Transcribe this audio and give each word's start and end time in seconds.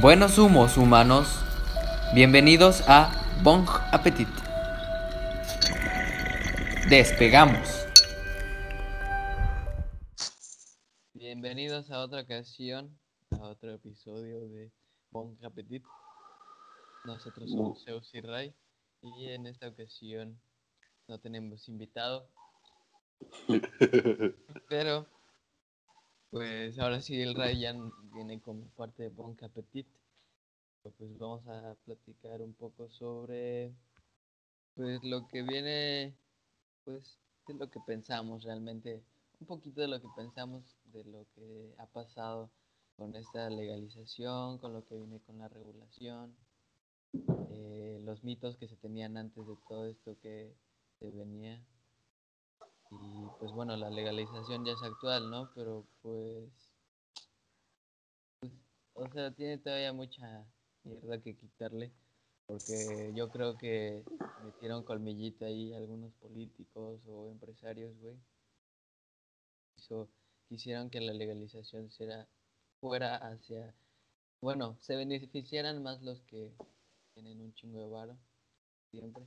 Buenos 0.00 0.38
humos 0.38 0.76
humanos, 0.76 1.26
bienvenidos 2.14 2.84
a 2.86 3.10
Bon 3.42 3.64
Appetit. 3.90 4.28
Despegamos. 6.88 7.84
Bienvenidos 11.14 11.90
a 11.90 11.98
otra 11.98 12.20
ocasión, 12.20 12.96
a 13.32 13.48
otro 13.48 13.72
episodio 13.72 14.48
de 14.48 14.70
Bon 15.10 15.36
Appetit. 15.42 15.82
Nosotros 17.04 17.50
somos 17.50 17.82
Zeus 17.82 18.14
y 18.14 18.20
Ray 18.20 18.54
y 19.02 19.30
en 19.30 19.48
esta 19.48 19.66
ocasión 19.66 20.40
no 21.08 21.18
tenemos 21.18 21.68
invitado, 21.68 22.30
pero 24.68 25.08
pues 26.30 26.78
ahora 26.78 27.00
sí 27.00 27.20
el 27.20 27.34
ya 27.58 27.74
viene 28.14 28.40
como 28.40 28.66
parte 28.76 29.04
de 29.04 29.08
Bon 29.10 29.36
Appetit. 29.42 29.86
Pues 30.82 31.18
vamos 31.18 31.46
a 31.46 31.74
platicar 31.84 32.40
un 32.40 32.54
poco 32.54 32.88
sobre 32.88 33.72
pues 34.74 35.02
lo 35.02 35.26
que 35.28 35.42
viene 35.42 36.14
pues 36.84 37.18
de 37.46 37.54
lo 37.54 37.70
que 37.70 37.80
pensamos 37.80 38.44
realmente, 38.44 39.02
un 39.40 39.46
poquito 39.46 39.80
de 39.80 39.88
lo 39.88 40.00
que 40.00 40.08
pensamos 40.16 40.76
de 40.92 41.04
lo 41.04 41.26
que 41.34 41.74
ha 41.78 41.86
pasado 41.86 42.50
con 42.96 43.14
esta 43.14 43.48
legalización, 43.50 44.58
con 44.58 44.72
lo 44.72 44.84
que 44.84 44.96
viene 44.96 45.20
con 45.20 45.38
la 45.38 45.48
regulación, 45.48 46.34
eh, 47.50 48.00
los 48.04 48.24
mitos 48.24 48.56
que 48.56 48.68
se 48.68 48.76
tenían 48.76 49.16
antes 49.16 49.46
de 49.46 49.56
todo 49.68 49.86
esto 49.86 50.16
que 50.20 50.54
se 50.98 51.10
venía. 51.10 51.62
Y 52.90 53.26
pues 53.38 53.52
bueno, 53.52 53.76
la 53.76 53.90
legalización 53.90 54.64
ya 54.64 54.72
es 54.72 54.82
actual, 54.82 55.30
¿no? 55.30 55.50
Pero 55.54 55.86
pues, 56.00 56.50
o 58.94 59.08
sea, 59.10 59.30
tiene 59.32 59.58
todavía 59.58 59.92
mucha 59.92 60.46
mierda 60.84 61.20
que 61.20 61.36
quitarle, 61.36 61.92
porque 62.46 63.12
yo 63.14 63.28
creo 63.28 63.58
que 63.58 64.02
metieron 64.42 64.84
colmillito 64.84 65.44
ahí 65.44 65.74
algunos 65.74 66.14
políticos 66.14 67.00
o 67.06 67.30
empresarios, 67.30 67.94
güey. 68.00 68.16
quisieron 70.48 70.88
que 70.88 71.00
la 71.00 71.12
legalización 71.12 71.90
fuera 72.80 73.16
hacia, 73.16 73.74
bueno, 74.40 74.76
se 74.80 74.96
beneficiaran 74.96 75.82
más 75.82 76.00
los 76.02 76.22
que 76.22 76.54
tienen 77.12 77.40
un 77.40 77.52
chingo 77.52 77.80
de 77.80 77.88
varo, 77.88 78.18
siempre. 78.90 79.26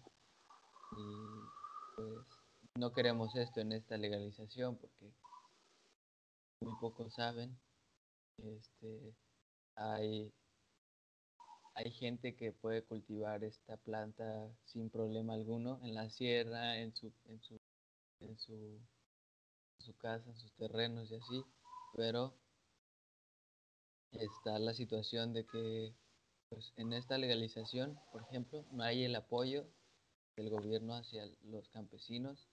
Y 0.98 1.96
pues 1.96 2.41
no 2.76 2.94
queremos 2.94 3.36
esto 3.36 3.60
en 3.62 3.74
esta 3.74 3.98
legalización 3.98 4.78
porque 4.78 5.12
muy 6.62 6.76
pocos 6.80 7.14
saben. 7.14 7.60
Este, 8.38 9.14
hay, 9.76 10.32
hay 11.76 11.92
gente 11.92 12.36
que 12.36 12.52
puede 12.52 12.84
cultivar 12.84 13.44
esta 13.44 13.78
planta 13.78 14.50
sin 14.66 14.90
problema 14.90 15.34
alguno 15.34 15.80
en 15.84 15.96
la 15.96 16.10
sierra, 16.10 16.78
en 16.78 16.96
su, 16.96 17.12
en 17.26 17.42
su, 17.42 17.60
en 18.22 18.38
su, 18.40 18.80
su 19.80 19.94
casa, 19.98 20.30
en 20.30 20.38
sus 20.38 20.52
terrenos 20.54 21.12
y 21.12 21.16
así, 21.16 21.44
pero 21.94 22.34
está 24.12 24.60
la 24.60 24.74
situación 24.74 25.34
de 25.34 25.46
que 25.46 25.94
pues, 26.50 26.74
en 26.78 26.94
esta 26.94 27.18
legalización, 27.18 28.00
por 28.12 28.24
ejemplo, 28.24 28.66
no 28.72 28.84
hay 28.84 29.04
el 29.04 29.16
apoyo 29.16 29.66
del 30.38 30.50
gobierno 30.50 30.96
hacia 30.96 31.26
los 31.44 31.68
campesinos 31.70 32.51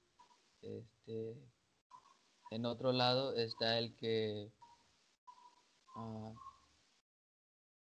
este, 0.63 1.37
en 2.51 2.67
otro 2.67 2.93
lado 2.93 3.35
está 3.35 3.79
el 3.79 3.95
que 3.97 4.51
ah, 5.97 6.33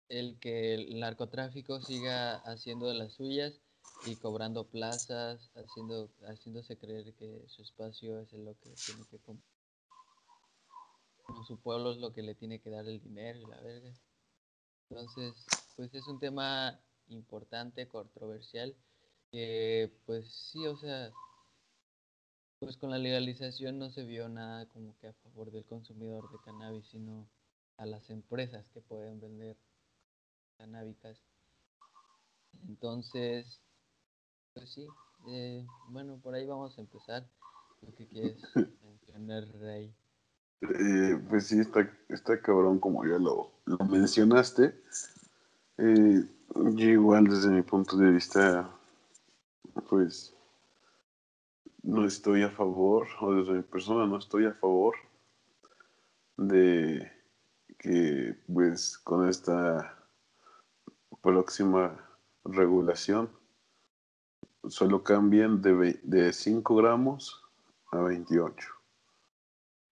el 0.08 0.38
que 0.38 0.74
el 0.74 1.00
narcotráfico 1.00 1.80
siga 1.80 2.36
haciendo 2.44 2.86
de 2.86 2.94
las 2.94 3.14
suyas 3.14 3.60
y 4.04 4.16
cobrando 4.16 4.66
plazas, 4.66 5.50
haciendo, 5.54 6.10
haciéndose 6.26 6.76
creer 6.76 7.14
que 7.14 7.44
su 7.48 7.62
espacio 7.62 8.20
es 8.20 8.32
lo 8.32 8.54
que 8.58 8.70
tiene 8.86 9.04
que. 9.10 9.18
Su 11.46 11.58
pueblo 11.60 11.92
es 11.92 11.98
lo 11.98 12.12
que 12.12 12.22
le 12.22 12.34
tiene 12.34 12.60
que 12.60 12.70
dar 12.70 12.86
el 12.86 13.00
dinero 13.00 13.38
y 13.40 13.46
la 13.46 13.60
verga. 13.60 13.92
Entonces, 14.90 15.46
pues 15.76 15.94
es 15.94 16.06
un 16.06 16.20
tema 16.20 16.78
importante, 17.08 17.88
controversial, 17.88 18.76
que 19.30 19.90
pues 20.04 20.30
sí, 20.30 20.66
o 20.66 20.76
sea, 20.76 21.10
pues 22.62 22.76
con 22.76 22.90
la 22.90 22.98
legalización 22.98 23.80
no 23.80 23.90
se 23.90 24.04
vio 24.04 24.28
nada 24.28 24.66
como 24.66 24.96
que 25.00 25.08
a 25.08 25.12
favor 25.14 25.50
del 25.50 25.64
consumidor 25.64 26.30
de 26.30 26.38
cannabis, 26.44 26.86
sino 26.86 27.26
a 27.76 27.86
las 27.86 28.08
empresas 28.08 28.68
que 28.72 28.80
pueden 28.80 29.20
vender 29.20 29.56
canábicas. 30.58 31.20
Entonces, 32.68 33.60
pues 34.54 34.70
sí, 34.70 34.86
eh, 35.26 35.66
bueno, 35.88 36.20
por 36.22 36.36
ahí 36.36 36.46
vamos 36.46 36.78
a 36.78 36.82
empezar. 36.82 37.26
Lo 37.80 37.92
que 37.96 38.06
quieres 38.06 38.36
mencionar, 38.84 39.44
Rey. 39.58 39.92
Eh, 40.60 41.20
pues 41.28 41.48
sí, 41.48 41.58
está, 41.58 41.92
está 42.10 42.40
cabrón 42.40 42.78
como 42.78 43.04
ya 43.04 43.18
lo, 43.18 43.50
lo 43.64 43.78
mencionaste. 43.86 44.72
Eh, 45.78 46.24
yo 46.54 46.88
igual 46.88 47.24
desde 47.24 47.50
mi 47.50 47.62
punto 47.62 47.96
de 47.96 48.12
vista, 48.12 48.70
pues 49.88 50.32
no 51.82 52.04
estoy 52.06 52.42
a 52.42 52.50
favor, 52.50 53.08
o 53.20 53.34
desde 53.34 53.52
mi 53.52 53.62
persona 53.62 54.06
no 54.06 54.18
estoy 54.18 54.46
a 54.46 54.54
favor 54.54 54.94
de 56.36 57.10
que 57.78 58.36
pues 58.52 58.98
con 58.98 59.28
esta 59.28 59.98
próxima 61.20 61.98
regulación 62.44 63.30
solo 64.68 65.02
cambien 65.02 65.60
de, 65.60 66.00
de 66.02 66.32
5 66.32 66.76
gramos 66.76 67.42
a 67.90 67.98
28 67.98 68.68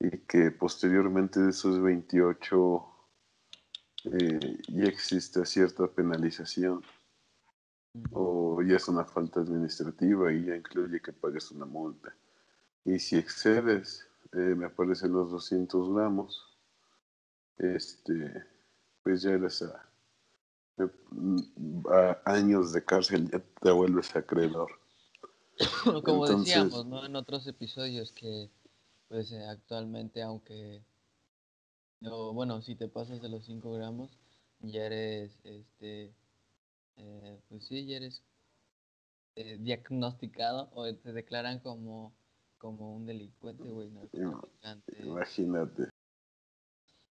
y 0.01 0.19
que 0.19 0.51
posteriormente 0.51 1.41
de 1.41 1.51
esos 1.51 1.81
28 1.83 2.87
eh, 4.05 4.59
ya 4.69 4.85
existe 4.85 5.45
cierta 5.45 5.87
penalización 5.87 6.83
o 8.13 8.63
ya 8.63 8.77
es 8.77 8.89
una 8.89 9.05
falta 9.05 9.41
administrativa 9.41 10.33
y 10.33 10.47
ya 10.47 10.57
incluye 10.57 11.01
que 11.01 11.13
pagues 11.13 11.51
una 11.51 11.67
multa. 11.67 12.15
Y 12.85 12.99
si 12.99 13.17
excedes, 13.17 14.09
eh, 14.33 14.55
me 14.57 14.67
aparecen 14.67 15.13
los 15.13 15.31
200 15.31 15.95
gramos, 15.95 16.59
este, 17.59 18.45
pues 19.03 19.23
ya 19.23 19.33
eres 19.33 19.63
a, 19.63 19.87
años 22.25 22.73
de 22.73 22.85
cárcel, 22.85 23.31
ya 23.31 23.43
te 23.61 23.71
vuelves 23.71 24.15
acreedor. 24.17 24.71
Como 26.05 26.27
decíamos, 26.27 26.87
¿no? 26.87 27.05
En 27.05 27.17
otros 27.17 27.47
episodios 27.47 28.13
que, 28.13 28.49
pues 29.09 29.31
eh, 29.33 29.45
actualmente, 29.47 30.23
aunque, 30.23 30.83
no, 32.01 32.33
bueno, 32.33 32.63
si 32.63 32.77
te 32.77 32.89
pasas 32.89 33.21
de 33.21 33.29
los 33.29 33.45
5 33.45 33.73
gramos, 33.75 34.17
ya 34.61 34.87
eres, 34.87 35.39
este, 35.45 36.15
eh, 37.01 37.41
pues 37.49 37.65
sí, 37.65 37.87
ya 37.87 37.97
eres 37.97 38.23
eh, 39.37 39.57
diagnosticado 39.59 40.71
o 40.75 40.93
te 40.95 41.13
declaran 41.13 41.61
como, 41.61 42.15
como 42.59 42.95
un 42.95 43.07
delincuente, 43.07 43.71
güey, 43.71 43.91
Imagínate. 45.03 45.89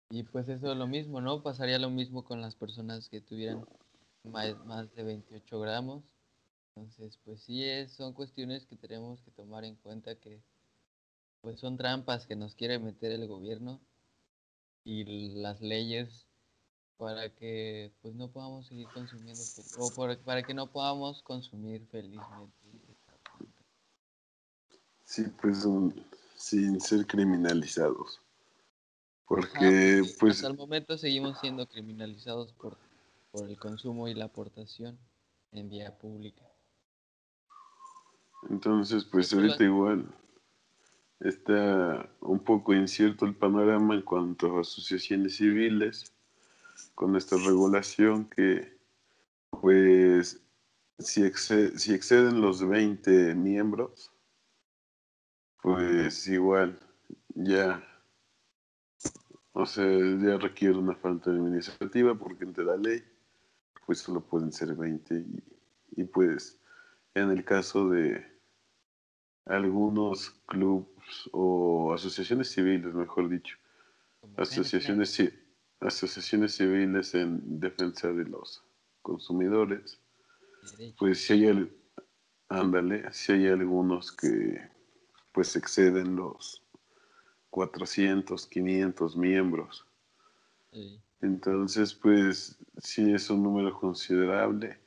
Y 0.10 0.24
pues 0.24 0.48
eso 0.48 0.72
es 0.72 0.78
lo 0.78 0.88
mismo, 0.88 1.22
¿no? 1.22 1.42
Pasaría 1.42 1.80
lo 1.80 1.90
mismo 1.90 2.24
con 2.24 2.40
las 2.40 2.56
personas 2.56 3.10
que 3.10 3.20
tuvieran 3.20 3.66
más, 4.24 4.58
más 4.66 4.94
de 4.94 5.04
28 5.04 5.60
gramos. 5.60 6.04
Entonces, 6.76 7.20
pues 7.26 7.42
sí, 7.42 7.64
es, 7.64 7.92
son 7.92 8.14
cuestiones 8.14 8.66
que 8.66 8.76
tenemos 8.76 9.22
que 9.22 9.32
tomar 9.32 9.66
en 9.66 9.76
cuenta 9.76 10.16
que 10.16 10.42
pues 11.42 11.60
son 11.60 11.76
trampas 11.78 12.26
que 12.26 12.36
nos 12.36 12.56
quiere 12.56 12.80
meter 12.80 13.12
el 13.12 13.28
gobierno 13.28 13.82
y 14.86 15.34
las 15.42 15.62
leyes 15.62 16.26
para 16.98 17.30
que 17.30 17.92
pues 18.02 18.16
no 18.16 18.30
podamos 18.30 18.68
seguir 18.68 18.88
consumiendo 18.94 19.42
o 19.80 19.92
para 20.24 20.44
que 20.44 20.54
no 20.54 20.68
podamos 20.68 21.22
consumir 21.24 21.86
felizmente 21.92 22.58
sí 25.04 25.24
pues 25.42 25.66
sin 26.36 26.80
ser 26.82 27.06
criminalizados. 27.06 28.20
Porque 29.26 30.00
pues, 30.02 30.18
pues 30.20 30.36
hasta 30.36 30.48
el 30.48 30.58
momento 30.58 30.98
seguimos 30.98 31.40
siendo 31.40 31.68
criminalizados 31.68 32.52
por 32.54 32.78
por 33.34 33.50
el 33.50 33.58
consumo 33.58 34.08
y 34.08 34.14
la 34.14 34.26
aportación 34.26 34.98
en 35.52 35.68
vía 35.68 35.98
pública. 35.98 36.44
entonces 38.50 39.04
pues 39.06 39.34
ahorita 39.34 39.64
igual 39.64 40.06
está 41.20 42.08
un 42.22 42.40
poco 42.40 42.76
incierto 42.76 43.26
el 43.26 43.36
panorama 43.36 43.96
en 43.96 44.04
cuanto 44.04 44.58
a 44.58 44.62
asociaciones 44.62 45.38
civiles 45.38 46.13
con 46.96 47.16
esta 47.16 47.36
regulación 47.38 48.26
que, 48.30 48.78
pues, 49.50 50.42
si, 51.00 51.30
si 51.32 51.94
exceden 51.94 52.42
los 52.42 52.68
20 52.68 53.36
miembros, 53.36 54.12
pues 55.62 56.28
igual 56.28 56.80
ya 57.36 57.84
O 59.54 59.66
sea, 59.66 59.86
ya 59.86 60.38
requiere 60.38 60.78
una 60.78 60.96
falta 60.96 61.30
administrativa 61.30 62.16
porque 62.16 62.44
entre 62.44 62.64
la 62.66 62.76
ley, 62.76 63.04
pues 63.86 64.00
solo 64.00 64.22
pueden 64.22 64.52
ser 64.52 64.74
20 64.76 65.16
y, 65.16 65.44
y 66.02 66.04
pues 66.06 66.60
en 67.14 67.30
el 67.30 67.46
caso 67.46 67.90
de 67.90 68.26
algunos 69.46 70.32
clubes 70.48 71.30
o 71.32 71.94
asociaciones 71.94 72.50
civiles, 72.50 72.94
mejor 72.94 73.30
dicho, 73.30 73.58
asociaciones, 74.38 75.20
ci- 75.20 75.34
asociaciones 75.84 76.56
civiles 76.56 77.14
en 77.16 77.60
defensa 77.60 78.12
de 78.12 78.26
los 78.26 78.64
consumidores, 79.02 80.00
pues 80.98 81.26
si 81.26 81.34
hay, 81.34 81.48
al- 81.48 81.72
ándale, 82.50 83.12
si 83.14 83.34
hay 83.34 83.48
algunos 83.48 84.12
que 84.12 84.62
pues 85.34 85.56
exceden 85.56 86.16
los 86.16 86.64
400, 87.50 88.48
500 88.48 89.18
miembros. 89.18 89.86
Sí. 90.72 91.02
Entonces, 91.22 91.94
pues 91.94 92.58
sí 92.78 93.14
es 93.14 93.30
un 93.30 93.44
número 93.44 93.78
considerable, 93.80 94.80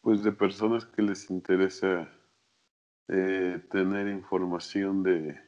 pues 0.00 0.22
de 0.22 0.32
personas 0.32 0.86
que 0.86 1.02
les 1.02 1.30
interesa 1.30 2.10
eh, 3.08 3.62
tener 3.70 4.08
información 4.08 5.02
de 5.02 5.40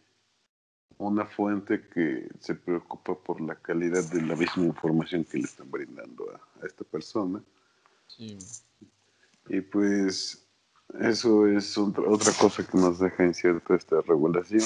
una 0.98 1.26
fuente 1.26 1.86
que 1.92 2.28
se 2.40 2.54
preocupa 2.54 3.14
por 3.14 3.40
la 3.40 3.54
calidad 3.56 4.04
de 4.10 4.22
la 4.22 4.36
misma 4.36 4.64
información 4.64 5.24
que 5.24 5.38
le 5.38 5.44
están 5.44 5.70
brindando 5.70 6.30
a, 6.30 6.62
a 6.62 6.66
esta 6.66 6.84
persona. 6.84 7.42
Sí. 8.06 8.38
Y 9.48 9.60
pues 9.60 10.46
eso 11.00 11.46
es 11.46 11.76
otra, 11.76 12.04
otra 12.08 12.32
cosa 12.40 12.64
que 12.66 12.78
nos 12.78 12.98
deja 12.98 13.24
incierta 13.24 13.74
esta 13.74 14.00
regulación. 14.02 14.62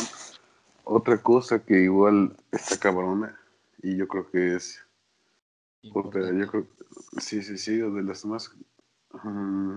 Otra 0.84 1.18
cosa 1.18 1.58
que 1.64 1.82
igual 1.82 2.36
está 2.50 2.78
cabrona, 2.78 3.38
y 3.82 3.96
yo 3.96 4.08
creo 4.08 4.30
que 4.30 4.56
es 4.56 4.80
Importante. 5.82 6.38
yo 6.38 6.50
creo 6.50 6.66
sí, 7.18 7.42
sí, 7.42 7.56
sí, 7.58 7.76
de 7.76 8.02
las 8.02 8.24
más 8.24 8.54
mm, 9.22 9.76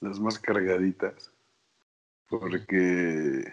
las 0.00 0.20
más 0.20 0.38
cargaditas. 0.38 1.32
Porque 2.28 3.52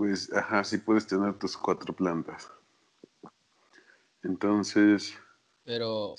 pues, 0.00 0.32
ajá, 0.32 0.64
sí 0.64 0.78
puedes 0.78 1.06
tener 1.06 1.38
tus 1.38 1.58
cuatro 1.58 1.94
plantas. 1.94 2.50
Entonces, 4.22 5.14
Pero, 5.62 6.14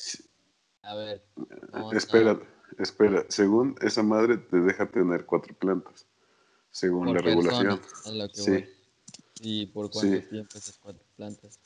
a 0.84 0.94
ver. 0.94 1.26
a- 1.74 1.90
espera, 1.96 2.40
espera, 2.78 3.26
según 3.30 3.76
esa 3.82 4.04
madre 4.04 4.38
te 4.38 4.58
deja 4.60 4.86
tener 4.88 5.26
cuatro 5.26 5.56
plantas, 5.56 6.06
según 6.70 7.06
por 7.08 7.16
la 7.16 7.22
regulación. 7.24 7.82
Sí. 8.34 8.52
voy. 8.52 8.70
¿Y 9.42 9.66
por 9.66 9.90
cuánto 9.90 10.16
Sí. 10.22 10.28
tiempo 10.30 10.58
esas 10.60 10.78
cuatro 10.78 11.04
plantas? 11.16 11.60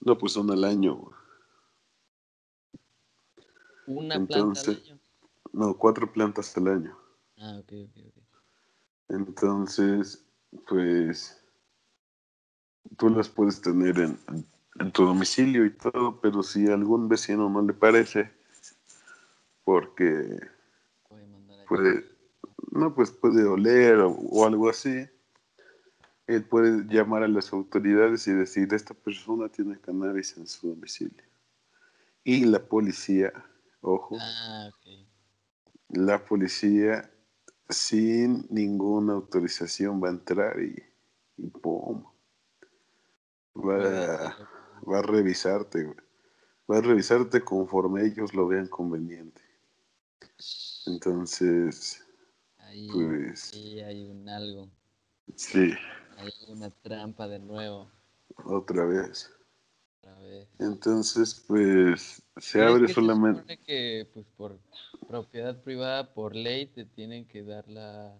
No, 0.00 0.18
pues 0.18 0.32
son 0.32 0.50
al 0.50 0.64
año. 0.64 1.12
Una 3.86 4.16
Entonces- 4.16 4.64
planta 4.64 4.80
al 4.82 4.94
año. 4.94 5.00
No, 5.52 5.78
cuatro 5.78 6.12
plantas 6.12 6.56
al 6.56 6.66
año. 6.66 6.98
Ah, 7.38 7.58
ok, 7.60 7.72
ok, 7.84 7.96
ok. 8.08 8.22
Entonces, 9.10 10.24
pues 10.66 11.38
tú 13.02 13.10
las 13.10 13.28
puedes 13.28 13.60
tener 13.60 13.98
en, 13.98 14.16
en 14.78 14.92
tu 14.92 15.04
domicilio 15.04 15.66
y 15.66 15.70
todo, 15.70 16.20
pero 16.20 16.40
si 16.44 16.68
a 16.68 16.74
algún 16.74 17.08
vecino 17.08 17.50
no 17.50 17.60
le 17.60 17.72
parece, 17.72 18.30
porque 19.64 20.38
puede, 21.66 22.04
no, 22.70 22.94
pues 22.94 23.10
puede 23.10 23.42
oler 23.42 23.98
o, 23.98 24.12
o 24.12 24.46
algo 24.46 24.70
así, 24.70 25.04
él 26.28 26.44
puede 26.44 26.84
llamar 26.94 27.24
a 27.24 27.28
las 27.28 27.52
autoridades 27.52 28.28
y 28.28 28.34
decir, 28.34 28.72
esta 28.72 28.94
persona 28.94 29.48
tiene 29.48 29.80
cannabis 29.80 30.36
en 30.36 30.46
su 30.46 30.68
domicilio. 30.68 31.24
Y 32.22 32.44
la 32.44 32.60
policía, 32.60 33.32
ojo, 33.80 34.16
Ah, 34.20 34.68
ok. 34.68 35.08
la 35.88 36.24
policía 36.24 37.10
sin 37.68 38.46
ninguna 38.48 39.14
autorización 39.14 40.00
va 40.00 40.06
a 40.06 40.12
entrar 40.12 40.62
y, 40.62 40.80
y 41.36 41.48
¡pum! 41.48 42.11
Va, 43.54 44.36
va 44.88 44.98
a 44.98 45.02
revisarte, 45.02 45.84
güey. 45.84 45.96
Va 46.70 46.78
a 46.78 46.80
revisarte 46.80 47.42
conforme 47.42 48.04
ellos 48.06 48.34
lo 48.34 48.46
vean 48.46 48.66
conveniente. 48.68 49.42
Entonces, 50.86 52.04
Ahí, 52.58 52.88
pues, 52.90 53.52
hay 53.54 54.04
un 54.06 54.28
algo. 54.28 54.68
sí, 55.36 55.72
Hay 56.16 56.32
una 56.48 56.70
trampa 56.70 57.28
de 57.28 57.38
nuevo. 57.38 57.90
otra 58.44 58.84
vez. 58.84 59.30
Otra 59.98 60.18
vez. 60.20 60.48
Entonces, 60.58 61.44
pues, 61.46 62.22
se 62.38 62.58
es 62.60 62.70
abre 62.70 62.86
que 62.86 62.94
solamente. 62.94 63.44
Se 63.46 63.58
que, 63.58 64.08
pues, 64.12 64.26
por 64.36 64.58
propiedad 65.06 65.62
privada, 65.62 66.14
por 66.14 66.34
ley, 66.34 66.66
te 66.66 66.84
tienen 66.84 67.26
que 67.26 67.42
dar 67.42 67.68
la. 67.68 68.16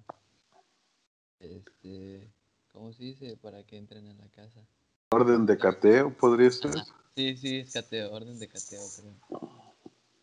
Este. 1.40 2.30
¿Cómo 2.72 2.92
se 2.92 3.04
dice? 3.04 3.36
Para 3.36 3.64
que 3.64 3.76
entren 3.76 4.06
a 4.08 4.14
la 4.14 4.28
casa. 4.28 4.60
Orden 5.12 5.44
de 5.46 5.58
cateo, 5.58 6.10
podría 6.16 6.50
ser. 6.50 6.72
Sí, 7.14 7.36
sí, 7.36 7.58
es 7.58 7.72
cateo, 7.72 8.12
orden 8.12 8.38
de 8.38 8.48
cateo, 8.48 8.80
creo. 8.96 9.14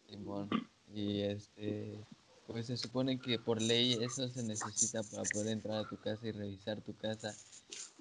Simón. 0.10 0.50
Y 0.94 1.22
este. 1.22 2.04
Pues 2.48 2.66
se 2.66 2.78
supone 2.78 3.20
que 3.20 3.38
por 3.38 3.62
ley 3.62 3.94
eso 4.02 4.28
se 4.28 4.42
necesita 4.42 5.04
para 5.04 5.22
poder 5.24 5.50
entrar 5.50 5.78
a 5.78 5.88
tu 5.88 5.98
casa 5.98 6.28
y 6.28 6.32
revisar 6.32 6.82
tu 6.82 6.96
casa. 6.98 7.36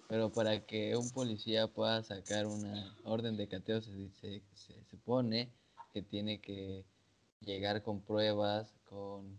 Pero 0.08 0.30
para 0.32 0.64
que 0.64 0.96
un 0.96 1.10
policía 1.10 1.66
pueda 1.68 2.02
sacar 2.02 2.46
una 2.46 2.96
orden 3.04 3.36
de 3.36 3.46
cateo 3.46 3.82
se, 3.82 3.92
dice, 3.92 4.40
se 4.54 4.72
supone 4.90 5.50
que 5.92 6.00
tiene 6.00 6.40
que 6.40 6.82
llegar 7.40 7.82
con 7.82 8.00
pruebas, 8.00 8.72
con 8.88 9.36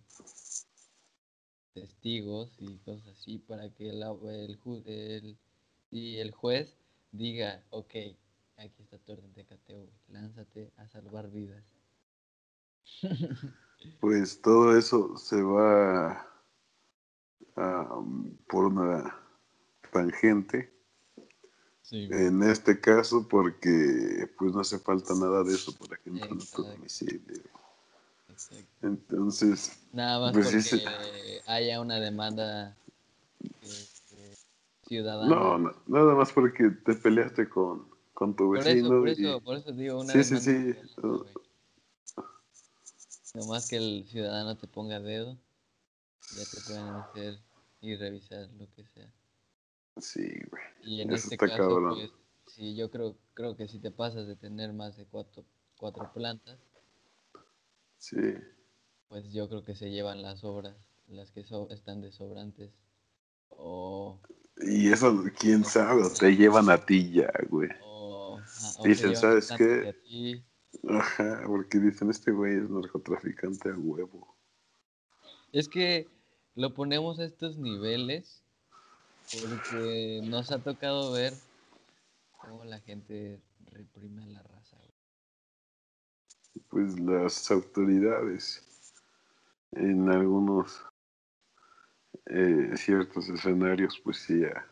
testigos 1.73 2.51
y 2.59 2.77
cosas 2.77 3.07
así 3.07 3.39
para 3.39 3.69
que 3.69 3.89
el, 3.89 4.03
el, 4.03 4.59
ju- 4.59 4.83
el- 4.85 5.37
y 5.91 6.17
el 6.17 6.29
juez 6.29 6.78
diga, 7.11 7.63
ok, 7.69 7.93
aquí 8.57 8.81
está 8.81 8.97
tu 8.97 9.13
orden 9.13 9.33
de 9.33 9.45
cateo, 9.45 9.89
lánzate 10.09 10.71
a 10.77 10.87
salvar 10.87 11.29
vidas. 11.29 11.63
Pues 14.01 14.41
todo 14.41 14.77
eso 14.77 15.15
se 15.17 15.41
va 15.41 16.25
a- 17.55 18.01
por 18.47 18.65
una 18.65 19.15
tangente. 19.91 20.71
Sí, 21.81 22.07
En 22.11 22.43
este 22.43 22.79
caso, 22.79 23.27
porque 23.27 24.29
pues 24.37 24.53
no 24.53 24.59
hace 24.59 24.77
falta 24.79 25.13
nada 25.15 25.43
de 25.43 25.55
eso 25.55 25.75
para 25.77 25.97
que 25.97 26.09
entre 26.09 26.25
a 26.25 26.29
tu 26.29 26.35
Exacto. 26.43 26.63
domicilio. 26.63 27.41
exacto. 28.29 28.87
Entonces, 28.87 29.79
Nada 29.91 30.19
más 30.19 30.33
Pues 30.33 30.45
porque 30.53 31.41
haya 31.47 31.81
una 31.81 31.99
demanda 31.99 32.75
ciudadana. 34.89 35.33
no, 35.33 35.57
no, 35.57 35.71
nada 35.87 36.15
más 36.15 36.33
porque 36.33 36.69
te 36.69 36.95
peleaste 36.95 37.47
con, 37.47 37.89
con 38.13 38.35
tu 38.35 38.47
Por 38.47 38.57
eso, 38.59 38.67
vecino. 38.69 38.89
por 38.89 39.07
y- 39.07 39.11
eso, 39.11 39.41
por 39.41 39.57
eso 39.57 39.71
digo 39.71 40.01
una 40.01 40.11
Sí, 40.13 40.23
sí, 40.23 40.37
sí. 40.37 40.73
güey. 40.97 41.23
Nomás 43.35 43.69
que 43.69 43.77
el 43.77 44.05
ciudadano 44.07 44.57
te 44.57 44.67
ponga 44.67 44.99
dedo, 44.99 45.37
ya 46.35 46.43
te 46.51 46.61
pueden 46.67 46.87
hacer 46.95 47.39
y 47.81 47.95
revisar 47.95 48.49
lo 48.59 48.67
que 48.73 48.83
sea. 48.85 49.11
Sí, 49.97 50.27
güey. 50.49 50.63
Y 50.83 51.01
en 51.01 51.09
Eso 51.13 51.23
este 51.31 51.35
está 51.35 51.47
caso, 51.47 51.69
cabrón. 51.69 51.95
pues, 51.95 52.11
sí, 52.47 52.75
yo 52.75 52.89
creo, 52.89 53.15
creo 53.35 53.55
que 53.55 53.67
si 53.67 53.79
te 53.79 53.91
pasas 53.91 54.27
de 54.27 54.35
tener 54.35 54.73
más 54.73 54.97
de 54.97 55.05
cuatro, 55.05 55.45
cuatro 55.77 56.11
plantas, 56.13 56.57
Sí. 57.99 58.17
pues 59.09 59.31
yo 59.31 59.47
creo 59.47 59.63
que 59.63 59.75
se 59.75 59.91
llevan 59.91 60.21
las 60.23 60.43
obras, 60.43 60.75
las 61.07 61.31
que 61.31 61.43
so- 61.43 61.69
están 61.69 62.01
de 62.01 62.11
sobrantes. 62.11 62.71
O, 63.49 64.18
Y 64.61 64.91
eso, 64.91 65.23
quién 65.37 65.63
sabe, 65.63 66.03
te 66.19 66.35
llevan 66.35 66.69
a 66.69 66.77
ti 66.77 67.11
ya, 67.11 67.31
güey. 67.49 67.69
o, 67.81 68.37
ajá, 68.39 68.79
o 68.79 68.83
Dicen, 68.83 69.15
¿sabes 69.15 69.51
qué? 69.57 69.95
Ajá, 70.87 71.43
porque 71.47 71.79
dicen, 71.79 72.09
este 72.09 72.31
güey 72.31 72.57
es 72.57 72.69
narcotraficante 72.69 73.69
a 73.69 73.75
huevo. 73.77 74.35
Es 75.51 75.67
que 75.67 76.07
lo 76.55 76.73
ponemos 76.73 77.19
a 77.19 77.25
estos 77.25 77.57
niveles 77.57 78.43
porque 79.31 80.21
nos 80.23 80.51
ha 80.51 80.59
tocado 80.59 81.11
ver 81.11 81.33
cómo 82.37 82.65
la 82.65 82.79
gente 82.79 83.41
reprime 83.71 84.23
a 84.23 84.27
la 84.27 84.43
raza. 84.43 84.77
güey. 84.77 84.91
Pues 86.69 86.99
las 86.99 87.49
autoridades 87.51 88.61
en 89.71 90.09
algunos 90.09 90.83
eh, 92.29 92.77
ciertos 92.77 93.27
escenarios, 93.29 93.99
pues 94.03 94.17
sí, 94.17 94.43
ha, 94.45 94.65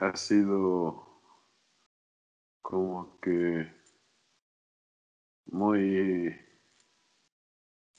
ha 0.00 0.16
sido 0.16 1.06
como 2.60 3.20
que 3.20 3.72
muy 5.46 6.36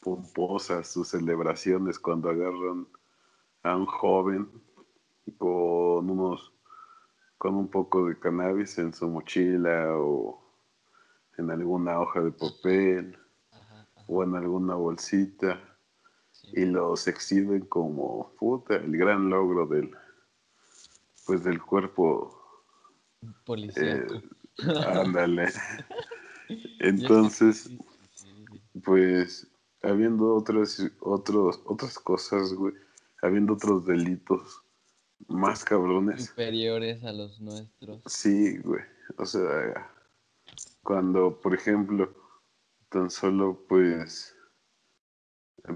pomposas 0.01 0.87
sus 0.87 1.09
celebraciones 1.09 1.97
cuando 1.97 2.29
agarran 2.29 2.87
a 3.63 3.75
un 3.77 3.85
joven 3.85 4.49
con 5.37 6.09
unos 6.09 6.51
con 7.37 7.55
un 7.55 7.69
poco 7.69 8.07
de 8.07 8.19
cannabis 8.19 8.77
en 8.77 8.93
su 8.93 9.07
mochila 9.07 9.97
o 9.97 10.43
en 11.37 11.51
alguna 11.51 11.99
hoja 11.99 12.21
de 12.21 12.31
papel 12.31 13.17
Ajá, 13.51 13.81
ajá, 13.81 14.05
o 14.07 14.23
en 14.23 14.35
alguna 14.35 14.75
bolsita 14.75 15.74
y 16.53 16.65
los 16.65 17.07
exhiben 17.07 17.61
como 17.65 18.31
puta, 18.37 18.75
el 18.75 18.97
gran 18.97 19.29
logro 19.29 19.67
del 19.67 19.91
pues 21.25 21.43
del 21.43 21.61
cuerpo 21.61 22.39
policíaco. 23.45 24.15
eh, 24.15 24.23
ándale 24.87 25.51
entonces 26.79 27.71
pues 28.83 29.47
habiendo 29.81 30.35
otras 30.35 30.79
otros 30.99 31.61
otras 31.65 31.97
cosas 31.99 32.53
güey 32.53 32.73
habiendo 33.21 33.53
otros 33.53 33.85
delitos 33.85 34.61
más 35.27 35.63
cabrones 35.63 36.25
superiores 36.25 37.03
a 37.03 37.11
los 37.11 37.39
nuestros. 37.41 38.01
sí 38.05 38.57
güey 38.59 38.83
o 39.17 39.25
sea 39.25 39.91
cuando 40.83 41.39
por 41.39 41.55
ejemplo 41.55 42.13
tan 42.89 43.09
solo 43.09 43.65
pues 43.67 44.34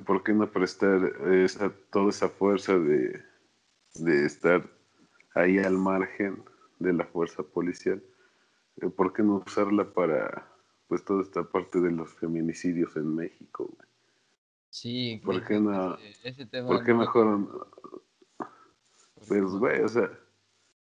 ¿por 0.05 0.24
qué 0.24 0.34
no 0.34 0.50
prestar 0.51 1.03
esa 1.31 1.72
toda 1.91 2.10
esa 2.10 2.29
fuerza 2.29 2.77
de 2.77 3.22
de 3.96 4.25
estar 4.25 4.69
ahí 5.36 5.58
al 5.58 5.77
margen 5.77 6.43
de 6.79 6.93
la 6.93 7.05
fuerza 7.05 7.43
policial 7.43 8.01
Eh, 8.81 8.89
¿por 8.89 9.12
qué 9.13 9.24
no 9.24 9.43
usarla 9.46 9.84
para 9.93 10.48
pues 10.88 11.03
toda 11.03 11.22
esta 11.22 11.43
parte 11.43 11.79
de 11.81 11.91
los 11.91 12.13
feminicidios 12.15 12.96
en 12.96 13.15
México 13.15 13.65
güey? 13.75 13.89
Sí, 14.69 15.22
¿Por 15.25 15.43
qué 15.46 15.60
no? 15.60 15.96
ese, 15.96 16.29
ese 16.29 16.46
tema 16.46 16.67
¿Por 16.67 16.84
qué 16.86 16.93
no- 16.93 17.00
mejor? 17.00 17.25
¿por 18.38 18.51
qué 19.27 19.27
Pues, 19.27 19.43
güey, 19.51 19.81
o 19.81 19.88
sea, 19.89 20.10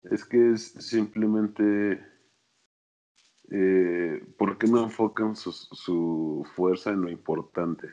es 0.04 0.24
que 0.26 0.52
es 0.52 0.62
simplemente. 0.80 2.06
Eh, 3.50 4.24
¿Por 4.38 4.58
qué 4.58 4.68
no 4.68 4.84
enfocan 4.84 5.36
su, 5.36 5.52
su 5.52 6.46
fuerza 6.56 6.92
en 6.92 7.02
lo 7.02 7.10
importante? 7.10 7.88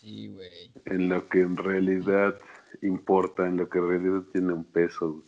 Sí, 0.00 0.28
güey. 0.28 0.70
En 0.84 1.08
lo 1.08 1.28
que 1.28 1.40
en 1.40 1.56
realidad 1.56 2.36
importa, 2.82 3.46
en 3.46 3.56
lo 3.56 3.68
que 3.68 3.78
en 3.78 3.88
realidad 3.88 4.22
tiene 4.32 4.52
un 4.52 4.64
peso. 4.64 5.24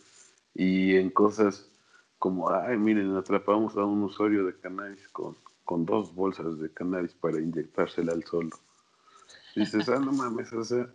Y 0.55 0.97
en 0.97 1.11
cosas 1.11 1.71
como, 2.19 2.51
ay, 2.51 2.77
miren, 2.77 3.17
atrapamos 3.17 3.77
a 3.77 3.85
un 3.85 4.03
usuario 4.03 4.45
de 4.45 4.55
cannabis 4.59 5.09
con, 5.09 5.37
con 5.65 5.87
dos 5.87 6.15
bolsas 6.15 6.59
de 6.61 6.71
cannabis 6.73 7.15
para 7.15 7.41
inyectársela 7.41 8.13
al 8.13 8.25
solo. 8.25 8.51
Dices, 9.57 9.89
ah, 9.89 9.99
no 9.99 10.13
mames, 10.13 10.53
o 10.53 10.63
sea, 10.63 10.89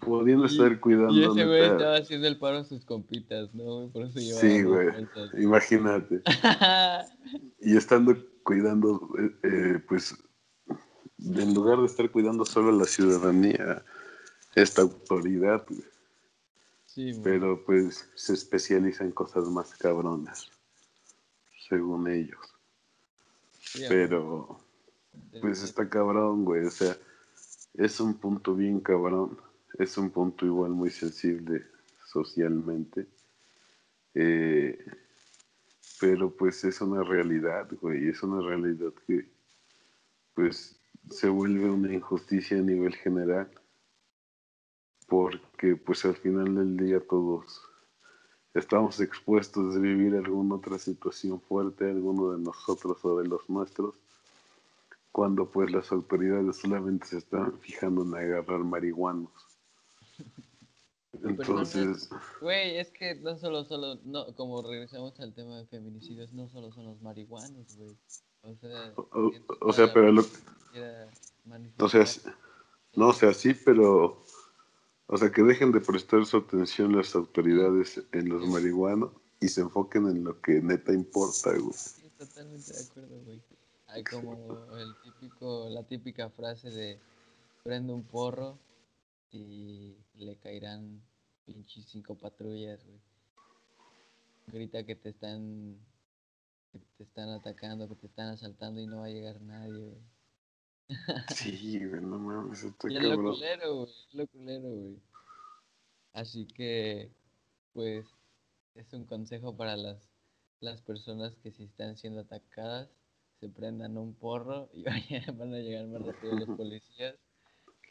pudiendo 0.00 0.44
Y- 0.44 0.48
estar 0.48 0.78
cuidando. 0.80 1.12
Y 1.14 1.24
ese 1.24 1.44
güey 1.46 1.62
estaba 1.62 1.96
haciendo 1.96 2.28
el 2.28 2.38
paro 2.38 2.58
a 2.58 2.64
sus 2.64 2.84
compitas, 2.84 3.52
¿no? 3.54 3.90
Por 3.92 4.04
eso 4.04 4.20
llevaba 4.20 4.40
Sí, 4.40 4.62
güey. 4.62 4.88
Imagínate. 5.42 6.22
Y 7.60 7.76
estando 7.76 8.14
cuidando, 8.42 9.08
eh, 9.18 9.30
eh, 9.44 9.78
pues, 9.88 10.14
en 11.24 11.54
lugar 11.54 11.78
de 11.78 11.86
estar 11.86 12.10
cuidando 12.10 12.44
solo 12.44 12.70
a 12.70 12.72
la 12.72 12.84
ciudadanía, 12.84 13.84
esta 14.54 14.82
autoridad, 14.82 15.64
Sí, 16.86 17.18
pero 17.24 17.64
pues 17.64 18.06
se 18.14 18.34
especializa 18.34 19.02
en 19.02 19.12
cosas 19.12 19.48
más 19.48 19.74
cabronas, 19.76 20.50
según 21.66 22.06
ellos. 22.06 22.54
Sí, 23.58 23.84
Pero, 23.88 24.60
pues 25.40 25.62
está 25.62 25.88
cabrón, 25.88 26.44
güey, 26.44 26.66
o 26.66 26.70
sea, 26.70 26.94
es 27.74 27.98
un 27.98 28.12
punto 28.12 28.54
bien 28.54 28.80
cabrón, 28.80 29.38
es 29.78 29.96
un 29.96 30.10
punto 30.10 30.44
igual 30.44 30.72
muy 30.72 30.90
sensible 30.90 31.64
socialmente. 32.06 33.06
Eh, 34.14 34.84
pero 35.98 36.30
pues 36.30 36.62
es 36.64 36.82
una 36.82 37.02
realidad, 37.02 37.68
güey, 37.80 38.08
es 38.08 38.22
una 38.22 38.46
realidad 38.46 38.92
que 39.06 39.30
pues 40.34 40.76
se 41.10 41.28
vuelve 41.28 41.70
una 41.70 41.92
injusticia 41.92 42.58
a 42.58 42.62
nivel 42.62 42.94
general 42.96 43.50
porque 45.12 45.76
pues 45.76 46.04
al 46.06 46.16
final 46.16 46.54
del 46.54 46.76
día 46.76 46.98
todos 47.06 47.60
estamos 48.54 48.98
expuestos 48.98 49.76
a 49.76 49.78
vivir 49.78 50.14
alguna 50.14 50.54
otra 50.54 50.78
situación 50.78 51.38
fuerte, 51.38 51.90
alguno 51.90 52.32
de 52.32 52.38
nosotros 52.38 53.04
o 53.04 53.18
de 53.18 53.28
los 53.28 53.48
nuestros, 53.50 53.94
cuando 55.10 55.50
pues 55.50 55.70
las 55.70 55.92
autoridades 55.92 56.56
solamente 56.56 57.06
se 57.06 57.18
están 57.18 57.58
fijando 57.60 58.02
en 58.04 58.14
agarrar 58.14 58.60
marihuanos. 58.60 59.30
Entonces, 61.22 62.08
Güey, 62.40 62.78
es 62.78 62.90
que 62.90 63.14
no 63.16 63.36
solo, 63.36 63.64
solo, 63.64 63.96
no, 64.04 64.34
como 64.34 64.62
regresamos 64.62 65.20
al 65.20 65.34
tema 65.34 65.58
de 65.58 65.66
feminicidios, 65.66 66.32
no 66.32 66.48
solo 66.48 66.72
son 66.72 66.86
los 66.86 67.02
marihuanos, 67.02 67.76
güey. 67.76 67.98
O 68.42 68.54
sea, 68.56 68.92
o, 69.60 69.72
sea, 69.72 69.92
pero 69.92 70.12
lo, 70.12 70.22
o 70.22 71.88
sea, 71.88 72.04
no, 72.94 73.08
o 73.08 73.12
sea, 73.12 73.32
sí, 73.32 73.54
pero, 73.54 74.24
o 75.06 75.16
sea, 75.16 75.30
que 75.30 75.42
dejen 75.42 75.70
de 75.72 75.80
prestar 75.80 76.26
su 76.26 76.38
atención 76.38 76.96
las 76.96 77.14
autoridades 77.14 78.02
en 78.12 78.28
los 78.28 78.46
marihuanos 78.48 79.12
y 79.40 79.48
se 79.48 79.60
enfoquen 79.60 80.08
en 80.08 80.24
lo 80.24 80.40
que 80.40 80.60
neta 80.60 80.92
importa, 80.92 81.50
güey. 81.56 81.72
Sí, 81.72 82.10
totalmente 82.18 82.72
de 82.72 82.80
acuerdo, 82.80 83.20
güey. 83.24 83.42
Hay 83.88 84.04
como 84.04 84.76
el 84.76 84.94
típico, 85.02 85.68
la 85.70 85.82
típica 85.84 86.30
frase 86.30 86.70
de 86.70 86.98
prende 87.62 87.92
un 87.92 88.02
porro 88.02 88.58
y 89.30 89.96
le 90.14 90.36
caerán 90.36 91.02
pinches 91.44 91.86
cinco 91.86 92.14
patrullas, 92.14 92.84
güey. 92.84 92.98
Grita 94.48 94.84
que 94.84 94.96
te 94.96 95.10
están, 95.10 95.76
que 96.72 96.86
te 96.96 97.02
están 97.04 97.28
atacando, 97.30 97.88
que 97.88 97.94
te 97.96 98.06
están 98.06 98.28
asaltando 98.30 98.80
y 98.80 98.86
no 98.86 99.00
va 99.00 99.06
a 99.06 99.10
llegar 99.10 99.40
nadie, 99.40 99.78
güey. 99.84 100.02
Sí, 101.34 101.78
güey, 101.86 102.00
no 102.02 102.18
mames, 102.18 102.62
está 102.64 102.88
Y 102.90 102.96
es 102.96 103.02
lo 103.02 103.16
culero, 103.22 103.74
güey, 103.76 103.90
es 104.08 104.14
lo 104.14 104.26
culero, 104.26 104.68
güey. 104.68 104.96
Así 106.12 106.46
que, 106.46 107.10
pues, 107.72 108.06
es 108.74 108.92
un 108.92 109.04
consejo 109.06 109.56
para 109.56 109.76
las, 109.76 110.10
las 110.60 110.82
personas 110.82 111.34
que 111.36 111.50
si 111.52 111.64
están 111.64 111.96
siendo 111.96 112.20
atacadas, 112.20 112.88
se 113.40 113.48
prendan 113.48 113.96
un 113.96 114.14
porro 114.14 114.68
y 114.72 114.82
vayan- 114.84 115.38
van 115.38 115.54
a 115.54 115.58
llegar 115.58 115.86
más 115.86 116.02
rápido 116.02 116.38
los 116.38 116.48
policías 116.56 117.16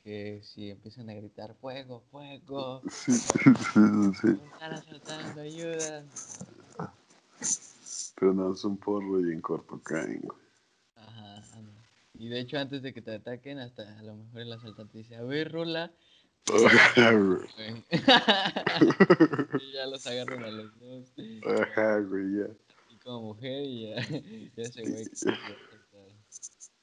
que 0.03 0.41
si 0.43 0.69
empiezan 0.71 1.09
a 1.09 1.13
gritar 1.13 1.55
fuego, 1.55 2.01
fuego, 2.11 2.81
Sí, 2.89 3.11
me 3.11 4.45
están 4.47 4.73
asaltando, 4.73 5.41
ayuda. 5.41 6.03
Pero 8.21 8.35
no, 8.35 8.53
es 8.53 8.63
un 8.63 8.77
porro 8.77 9.19
y 9.19 9.33
en 9.33 9.41
corto 9.41 9.81
caen, 9.81 10.21
güey. 10.21 10.37
Ajá, 10.95 11.41
anda. 11.57 11.81
Y 12.13 12.29
de 12.29 12.39
hecho, 12.39 12.59
antes 12.59 12.83
de 12.83 12.93
que 12.93 13.01
te 13.01 13.15
ataquen, 13.15 13.57
hasta 13.57 13.97
a 13.97 14.03
lo 14.03 14.15
mejor 14.15 14.41
el 14.41 14.53
asaltante 14.53 14.99
dice, 14.99 15.15
a 15.15 15.23
ver, 15.23 15.51
güey. 15.51 15.89
güey. 16.95 17.83
y 19.59 19.71
ya 19.73 19.87
los 19.87 20.05
agarran 20.05 20.43
a 20.43 20.51
los 20.51 20.79
dos. 20.79 21.11
Ajá, 21.61 21.97
güey, 22.01 22.37
ya. 22.37 22.47
Y 22.91 22.97
como 22.99 23.21
mujer 23.33 23.63
y 23.63 23.89
ya, 23.89 23.95
ya 24.55 24.69
güey 24.69 24.71
se 24.71 24.81
asaltar. 24.83 25.35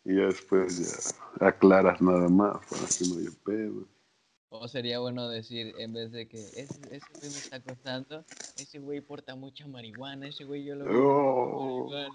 Y 0.06 0.16
ya 0.16 0.26
después 0.26 1.14
ya 1.38 1.46
aclaras 1.46 2.00
nada 2.00 2.28
más, 2.28 2.66
para 2.66 2.82
que 2.88 3.06
no 3.08 3.20
haya 3.20 3.30
pedo. 3.44 3.86
O 4.50 4.66
sería 4.66 4.98
bueno 4.98 5.28
decir, 5.28 5.74
en 5.78 5.92
vez 5.92 6.10
de 6.10 6.26
que 6.26 6.38
ese, 6.40 6.80
ese 6.90 7.06
güey 7.18 7.30
me 7.30 7.38
está 7.38 7.56
acosando, 7.56 8.24
ese 8.56 8.78
güey 8.78 9.00
porta 9.02 9.34
mucha 9.34 9.66
marihuana, 9.66 10.28
ese 10.28 10.44
güey 10.44 10.64
yo 10.64 10.74
lo 10.74 10.84
vi 10.86 10.90
Oh. 10.94 11.90
marihuana. 11.90 12.14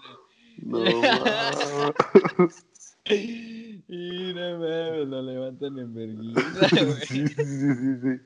No 0.56 0.78
mames. 2.40 2.66
Y 3.06 4.32
no 4.34 4.58
mames, 4.58 5.08
lo 5.08 5.22
levantan 5.22 5.78
en 5.78 5.94
vergüenza, 5.94 6.68
güey. 6.84 7.06
Sí, 7.06 7.26
sí, 7.28 7.44
sí, 7.44 8.00
sí. 8.02 8.20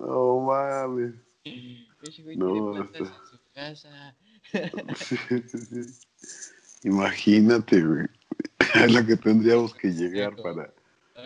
No 0.00 0.40
mames. 0.40 1.14
Ese 1.44 2.22
güey 2.22 2.36
No, 2.36 2.52
tiene 2.52 2.70
plantas 2.72 3.02
está- 3.02 3.16
en 3.20 3.26
su 3.30 3.38
casa. 3.52 4.16
Sí, 4.96 5.16
sí, 5.48 5.58
sí. 5.84 6.88
Imagínate, 6.88 7.82
güey. 7.86 8.06
Es 8.74 8.92
lo 8.92 9.04
que 9.06 9.16
tendríamos 9.16 9.74
que 9.74 9.88
llegar 9.92 10.32
Eco. 10.32 10.42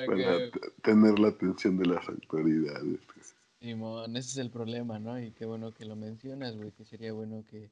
Para, 0.05 0.50
t- 0.50 0.61
tener 0.83 1.19
la 1.19 1.29
atención 1.29 1.79
de 1.79 1.87
las 1.87 2.09
autoridades. 2.09 3.00
Simón, 3.61 4.17
ese 4.17 4.31
es 4.31 4.37
el 4.37 4.50
problema, 4.50 4.99
¿no? 4.99 5.21
Y 5.21 5.33
qué 5.33 5.47
bueno 5.47 5.73
que 5.73 5.85
lo 5.85 5.97
mencionas, 5.97 6.57
güey, 6.57 6.73
que 6.73 6.85
sería 6.85 7.12
bueno 7.12 7.45
que 7.49 7.71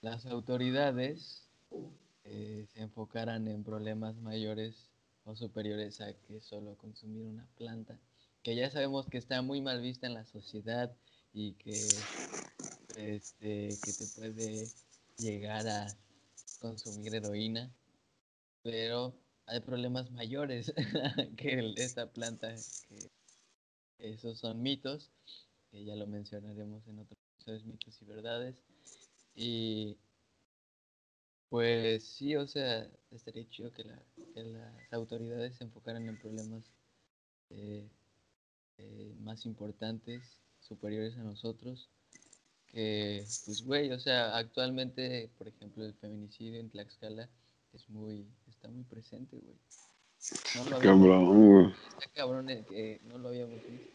las 0.00 0.24
autoridades 0.26 1.48
eh, 2.24 2.66
se 2.72 2.80
enfocaran 2.80 3.46
en 3.48 3.62
problemas 3.62 4.16
mayores 4.16 4.88
o 5.24 5.36
superiores 5.36 6.00
a 6.00 6.12
que 6.14 6.40
solo 6.40 6.76
consumir 6.76 7.26
una 7.26 7.46
planta, 7.56 7.98
que 8.42 8.54
ya 8.56 8.70
sabemos 8.70 9.06
que 9.06 9.18
está 9.18 9.42
muy 9.42 9.60
mal 9.60 9.82
vista 9.82 10.06
en 10.06 10.14
la 10.14 10.24
sociedad 10.24 10.94
y 11.34 11.52
que, 11.52 11.72
este, 12.96 13.68
que 13.84 13.92
te 13.92 14.06
puede 14.16 14.66
llegar 15.18 15.68
a 15.68 15.86
consumir 16.60 17.14
heroína, 17.14 17.70
pero 18.62 19.14
hay 19.48 19.60
problemas 19.60 20.10
mayores 20.10 20.72
que 21.36 21.54
el- 21.54 21.78
esta 21.78 22.06
planta, 22.12 22.54
que 22.88 23.10
esos 23.98 24.38
son 24.38 24.62
mitos, 24.62 25.10
que 25.70 25.84
ya 25.84 25.94
lo 25.96 26.06
mencionaremos 26.06 26.86
en 26.88 27.00
otros 27.00 27.18
episodios, 27.36 27.64
mitos 27.64 28.02
y 28.02 28.04
verdades. 28.06 28.56
Y 29.34 29.98
pues 31.48 32.04
sí, 32.06 32.36
o 32.36 32.46
sea, 32.46 32.86
estaría 33.10 33.48
chido 33.48 33.72
que, 33.72 33.84
la, 33.84 33.98
que 34.34 34.42
las 34.42 34.92
autoridades 34.92 35.56
se 35.56 35.64
enfocaran 35.64 36.08
en 36.08 36.18
problemas 36.18 36.64
eh, 37.50 37.88
eh, 38.78 39.14
más 39.20 39.46
importantes, 39.46 40.22
superiores 40.60 41.16
a 41.18 41.22
nosotros, 41.24 41.90
que, 42.68 43.24
pues, 43.46 43.62
güey, 43.64 43.92
o 43.92 44.00
sea, 44.00 44.36
actualmente, 44.36 45.30
por 45.38 45.48
ejemplo, 45.48 45.84
el 45.84 45.94
feminicidio 45.94 46.60
en 46.60 46.70
Tlaxcala 46.70 47.28
es 47.74 47.88
muy, 47.90 48.26
está 48.58 48.68
muy 48.68 48.82
presente, 48.82 49.38
güey. 49.38 49.56
No 50.56 50.70
lo 50.70 50.78
Cabrón, 50.80 51.26
güey. 51.26 51.74
Está 51.90 52.06
cabrón 52.12 52.50
el 52.50 52.66
que 52.66 53.00
no 53.04 53.18
lo 53.18 53.28
habíamos 53.28 53.60
visto. 53.68 53.92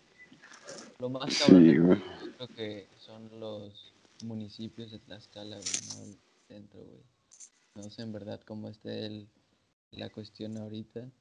Lo 1.00 1.10
más 1.10 1.34
Sí, 1.34 1.44
cabrón 1.44 1.70
es 1.70 1.82
güey. 1.82 2.02
creo 2.38 2.48
que 2.48 2.88
son 2.98 3.40
los 3.42 3.94
municipios 4.24 4.92
de 4.92 5.00
Tlaxcala, 5.00 5.58
güey, 5.58 5.98
no 5.98 6.04
el 6.06 6.18
centro, 6.48 6.80
güey. 6.80 7.04
No 7.76 7.90
sé 7.90 8.04
en 8.04 8.14
verdad 8.14 8.40
cómo 8.46 8.70
esté 8.70 9.06
el, 9.06 9.28
la 9.92 10.10
cuestión 10.10 10.56
ahorita, 10.58 11.12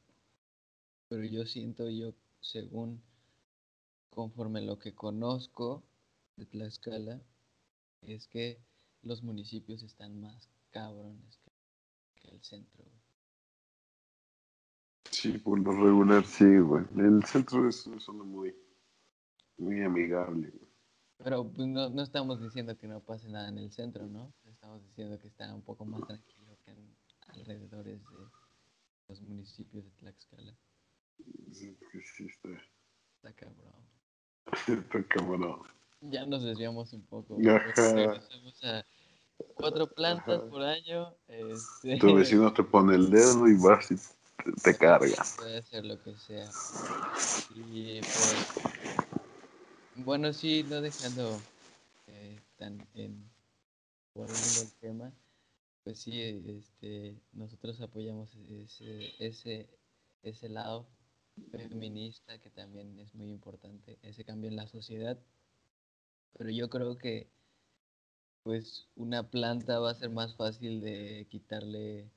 pero 1.09 1.25
yo 1.25 1.45
siento, 1.45 1.91
yo, 1.91 2.13
según 2.41 3.03
conforme 4.11 4.63
lo 4.63 4.79
que 4.79 4.95
conozco 4.95 5.83
de 6.37 6.47
Tlaxcala, 6.47 7.21
es 8.03 8.29
que 8.29 8.61
los 9.03 9.25
municipios 9.25 9.83
están 9.83 10.21
más 10.21 10.49
cabrones 10.71 11.39
que, 11.39 12.21
que 12.21 12.37
el 12.37 12.41
centro, 12.45 12.85
güey. 12.85 13.12
Sí, 15.23 15.39
por 15.39 15.57
lo 15.61 15.71
regular, 15.71 16.25
sí, 16.25 16.59
güey. 16.59 16.85
El 16.97 17.23
centro 17.25 17.69
es 17.69 17.87
una 17.87 18.01
zona 18.01 18.25
muy, 18.25 18.53
muy 19.57 19.81
amigable, 19.81 20.51
güey. 20.51 20.69
Pero 21.19 21.49
pues, 21.49 21.69
no, 21.69 21.91
no 21.91 22.03
estamos 22.03 22.43
diciendo 22.43 22.77
que 22.77 22.89
no 22.89 22.99
pase 22.99 23.29
nada 23.29 23.49
en 23.49 23.59
el 23.59 23.71
centro, 23.71 24.05
¿no? 24.09 24.35
Estamos 24.51 24.85
diciendo 24.85 25.21
que 25.21 25.29
está 25.29 25.55
un 25.55 25.63
poco 25.63 25.85
más 25.85 26.05
tranquilo 26.09 26.59
que 26.65 26.73
en 26.73 26.97
alrededores 27.29 28.01
de 28.03 28.17
los 29.07 29.21
municipios 29.21 29.85
de 29.85 29.91
Tlaxcala. 29.93 30.57
Sí, 31.53 31.79
sí, 32.17 32.27
está, 32.27 32.49
Está 33.15 33.33
cabrón. 33.33 33.87
está 34.67 35.05
cabrón. 35.07 35.63
Ya 36.01 36.27
nos 36.27 36.43
desviamos 36.43 36.93
un 36.95 37.07
poco. 37.07 37.39
A 38.65 38.85
cuatro 39.55 39.87
plantas 39.87 40.41
Ajá. 40.41 40.51
por 40.51 40.63
año. 40.63 41.15
Este, 41.29 41.97
Tu 41.99 42.13
vecino 42.13 42.53
te 42.53 42.65
pone 42.65 42.97
el 42.97 43.09
dedo 43.09 43.47
y 43.47 43.55
vas 43.55 43.89
y 43.93 43.97
te, 44.63 44.77
carga. 44.77 45.25
Puede 45.37 45.59
hacer 45.59 45.85
lo 45.85 46.01
que 46.03 46.17
sea. 46.17 46.49
Y 47.55 48.01
pues, 48.01 48.47
bueno, 49.97 50.33
sí, 50.33 50.65
no 50.65 50.81
dejando 50.81 51.39
eh, 52.07 52.41
tan 52.57 52.79
en 52.95 53.31
volando 54.15 54.63
el 54.63 54.73
tema, 54.81 55.13
pues 55.85 55.99
sí, 56.01 56.21
este, 56.47 57.17
nosotros 57.33 57.81
apoyamos 57.81 58.37
ese, 58.49 59.15
ese, 59.19 59.69
ese 60.23 60.49
lado 60.49 60.87
feminista 61.51 62.39
que 62.39 62.51
también 62.51 62.99
es 62.99 63.15
muy 63.15 63.31
importante, 63.31 63.99
ese 64.03 64.25
cambio 64.25 64.51
en 64.51 64.57
la 64.57 64.67
sociedad. 64.67 65.19
Pero 66.37 66.51
yo 66.51 66.69
creo 66.69 66.97
que 66.99 67.31
pues 68.43 68.89
una 68.97 69.31
planta 69.31 69.79
va 69.79 69.91
a 69.91 69.95
ser 69.95 70.11
más 70.11 70.35
fácil 70.35 70.81
de 70.81 71.27
quitarle 71.31 72.11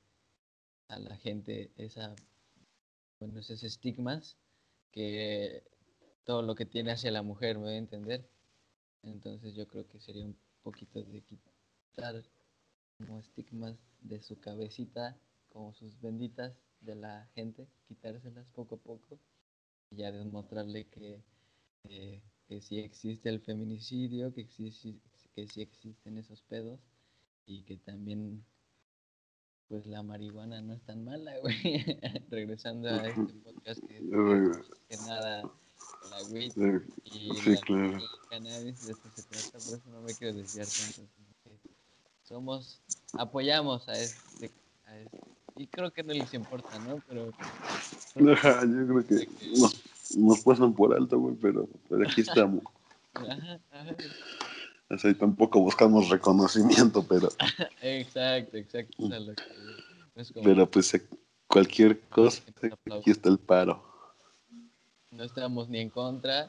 a 0.88 0.98
la 0.98 1.16
gente 1.16 1.70
esa 1.76 2.14
bueno, 3.18 3.40
esos 3.40 3.62
estigmas 3.62 4.36
que 4.92 5.62
todo 6.24 6.42
lo 6.42 6.54
que 6.54 6.66
tiene 6.66 6.92
hacia 6.92 7.10
la 7.10 7.22
mujer, 7.22 7.56
me 7.56 7.64
voy 7.64 7.74
a 7.74 7.78
entender. 7.78 8.28
Entonces 9.02 9.54
yo 9.54 9.66
creo 9.66 9.86
que 9.86 10.00
sería 10.00 10.24
un 10.24 10.36
poquito 10.62 11.02
de 11.02 11.22
quitar 11.22 12.24
como 12.98 13.20
estigmas 13.20 13.76
de 14.00 14.20
su 14.20 14.38
cabecita, 14.40 15.16
como 15.50 15.72
sus 15.72 16.00
benditas 16.00 16.52
de 16.80 16.96
la 16.96 17.28
gente, 17.34 17.66
quitárselas 17.88 18.46
poco 18.48 18.76
a 18.76 18.78
poco 18.78 19.18
y 19.90 19.96
ya 19.96 20.12
demostrarle 20.12 20.86
que, 20.86 21.22
eh, 21.88 22.22
que 22.48 22.60
sí 22.60 22.78
existe 22.80 23.28
el 23.28 23.40
feminicidio, 23.40 24.34
que, 24.34 24.42
existe, 24.42 25.00
que 25.34 25.46
sí 25.46 25.62
existen 25.62 26.18
esos 26.18 26.42
pedos 26.42 26.80
y 27.46 27.62
que 27.62 27.76
también 27.76 28.44
pues 29.68 29.86
la 29.86 30.02
marihuana 30.02 30.60
no 30.60 30.74
es 30.74 30.82
tan 30.82 31.04
mala, 31.04 31.32
güey. 31.42 31.84
Regresando 32.30 32.88
a 32.88 33.06
este 33.08 33.32
podcast 33.44 33.80
que 33.86 34.00
nada 35.06 35.42
la 36.10 36.22
weed 36.30 36.52
y 37.04 37.34
Sí, 37.34 37.50
la, 37.54 37.60
claro. 37.60 37.96
el 37.96 38.02
cannabis 38.30 38.86
de 38.86 38.92
esto 38.92 39.08
se 39.14 39.22
trata, 39.24 39.58
por 39.58 39.78
eso 39.78 39.90
no 39.90 40.00
me 40.02 40.14
quiero 40.14 40.36
desviar 40.36 40.66
tanto. 40.66 41.02
somos, 42.24 42.80
apoyamos 43.14 43.88
a 43.88 43.92
este, 43.98 44.50
a 44.86 44.98
este- 44.98 45.20
y 45.56 45.66
creo 45.68 45.90
que 45.92 46.02
no 46.02 46.12
les 46.12 46.32
importa, 46.34 46.78
¿no? 46.80 47.02
Pero 47.08 47.32
Ajá, 48.32 48.60
yo 48.64 48.86
creo 48.86 49.06
que 49.06 49.28
nos, 49.58 49.82
nos 50.16 50.40
pasan 50.40 50.74
por 50.74 50.94
alto, 50.94 51.18
güey, 51.18 51.34
pero, 51.36 51.68
pero 51.88 52.06
aquí 52.06 52.20
estamos. 52.20 52.62
ajá, 53.14 53.60
ajá, 53.70 53.96
Y 54.88 55.14
tampoco 55.14 55.60
buscamos 55.60 56.08
reconocimiento, 56.08 57.04
pero, 57.06 57.28
exacto, 57.82 58.56
exacto, 58.56 58.94
eso 59.02 59.34
es 60.14 60.32
como- 60.32 60.44
pero 60.44 60.70
pues 60.70 60.94
eh, 60.94 61.06
cualquier 61.48 62.00
cosa, 62.08 62.42
aquí 62.96 63.10
está 63.10 63.28
el 63.28 63.38
paro. 63.38 63.82
no 65.10 65.24
estamos 65.24 65.68
ni 65.68 65.80
en 65.80 65.90
contra, 65.90 66.48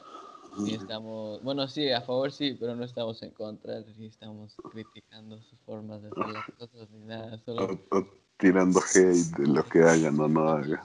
ni 0.56 0.74
estamos, 0.74 1.42
bueno, 1.42 1.66
sí, 1.66 1.90
a 1.90 2.00
favor 2.00 2.30
sí, 2.30 2.56
pero 2.58 2.76
no 2.76 2.84
estamos 2.84 3.20
en 3.22 3.30
contra, 3.30 3.80
ni 3.96 4.06
estamos 4.06 4.54
criticando 4.70 5.40
sus 5.42 5.58
formas 5.66 6.00
de 6.02 6.08
hacer 6.10 6.28
las 6.28 6.44
cosas 6.56 6.88
ni 6.90 7.00
nada, 7.06 7.38
solo 7.44 7.80
O, 7.90 7.96
o 7.98 8.06
tirando 8.38 8.80
hate 8.80 9.36
de 9.36 9.46
lo 9.48 9.64
que 9.64 9.80
hagan 9.80 10.18
o 10.20 10.28
no 10.28 10.48
hagan. 10.48 10.80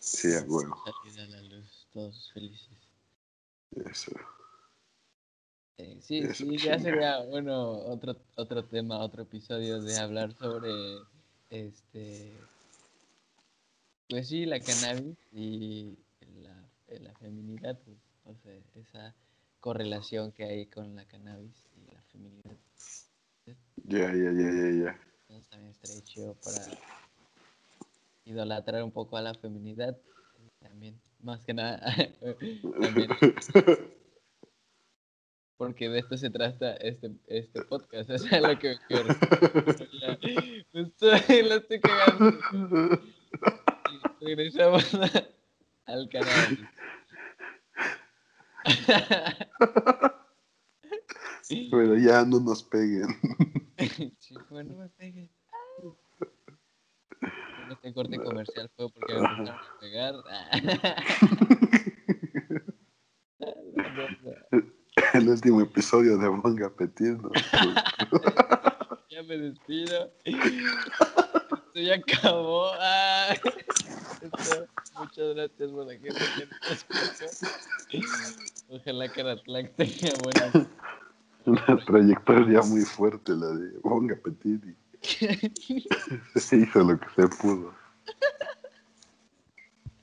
Sí, 0.00 0.34
a 0.34 0.40
huevo. 0.42 0.82
salir 0.84 1.20
a 1.20 1.26
la 1.26 1.42
luz, 1.42 1.86
todos 1.92 2.32
felices. 2.32 2.76
Eso. 3.86 4.10
Eh, 5.78 5.98
sí, 6.00 6.18
Eso, 6.18 6.34
sí, 6.34 6.58
ya 6.58 6.78
sería, 6.78 7.20
bueno, 7.24 7.70
otro, 7.72 8.16
otro 8.36 8.64
tema, 8.64 9.00
otro 9.00 9.22
episodio 9.22 9.80
de 9.80 9.96
hablar 9.96 10.32
sobre, 10.34 10.70
este, 11.50 12.32
pues 14.08 14.28
sí, 14.28 14.44
la 14.44 14.60
cannabis 14.60 15.16
y 15.32 15.96
la, 16.42 16.54
eh, 16.88 17.00
la 17.00 17.14
feminidad, 17.14 17.78
pues, 17.84 17.96
o 18.24 18.34
sea, 18.42 18.52
esa 18.74 19.14
correlación 19.60 20.32
que 20.32 20.44
hay 20.44 20.66
con 20.66 20.94
la 20.94 21.06
cannabis 21.06 21.66
y 21.76 21.90
la 21.92 22.02
feminidad. 22.12 22.56
Ya, 23.84 24.12
ya, 24.12 24.32
ya, 24.32 24.50
ya, 24.50 24.84
ya. 24.84 25.00
Entonces 25.28 25.48
también 25.48 25.70
estaría 25.72 26.02
chido 26.04 26.34
para 26.44 26.66
idolatrar 28.24 28.82
un 28.82 28.90
poco 28.90 29.16
a 29.16 29.22
la 29.22 29.34
feminidad. 29.34 29.96
y 30.38 30.64
También, 30.64 31.00
más 31.20 31.44
que 31.44 31.54
nada, 31.54 31.80
también, 32.80 33.08
porque 35.62 35.88
de 35.88 36.00
esto 36.00 36.16
se 36.16 36.28
trata 36.28 36.74
este, 36.78 37.12
este 37.28 37.62
podcast. 37.62 38.10
O 38.10 38.18
sea, 38.18 38.40
lo 38.40 38.58
que 38.58 38.70
me 38.70 38.78
quiero. 38.88 39.06
Ya, 40.00 40.18
me 40.72 40.80
estoy, 40.82 41.42
lo 41.48 41.54
estoy 41.54 41.80
cagando. 41.80 42.36
Y 44.22 44.34
regresamos 44.34 44.92
a- 44.94 45.28
al 45.86 46.08
canal. 46.08 46.68
Pero 51.70 51.96
ya 51.96 52.24
no 52.24 52.40
nos 52.40 52.64
peguen. 52.64 53.06
Chico, 54.18 54.64
no 54.64 54.78
me 54.78 54.88
pegues. 54.88 55.30
No 57.68 57.78
te 57.80 57.94
corte 57.94 58.18
comercial 58.18 58.68
fue 58.74 58.90
porque 58.90 59.12
me 59.14 59.20
empezaron 59.20 59.48
a 59.48 59.62
pegar. 59.78 60.14
El 65.14 65.28
último 65.28 65.60
episodio 65.60 66.18
de 66.18 66.28
Bon 66.28 66.62
Appetit, 66.62 67.18
¿no? 67.18 67.30
ya 69.10 69.22
me 69.22 69.38
despido. 69.38 70.10
Esto 70.24 71.80
ya 71.80 71.94
acabó. 71.94 72.72
Esto- 74.22 74.66
muchas 74.98 75.34
gracias 75.34 75.70
por 75.70 75.86
la 75.86 75.92
gente 75.94 76.08
que 76.36 76.46
nos 76.46 76.70
escuchó. 76.70 77.26
Ojalá 78.70 79.08
que 79.08 79.22
Ratlac 79.22 79.74
tenga 79.76 80.12
buenas. 80.22 80.66
Una 81.44 81.84
trayectoria 81.84 82.60
muy 82.62 82.82
fuerte 82.82 83.32
la 83.32 83.46
de 83.48 83.78
Bon 83.82 84.10
Appetit. 84.10 84.62
y 85.68 86.38
Se 86.38 86.56
hizo 86.56 86.80
lo 86.80 86.98
que 87.00 87.06
se 87.16 87.28
pudo. 87.28 87.74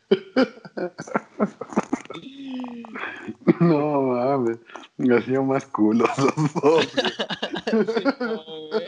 no 3.61 4.03
mames. 4.03 4.59
Me 4.99 5.17
hacía 5.17 5.41
más 5.41 5.65
culos 5.67 6.11
los 6.19 6.55
dos. 6.55 6.87
güey. 7.73 7.87
Sí, 7.87 8.05
no, 8.21 8.45
güey. 8.69 8.87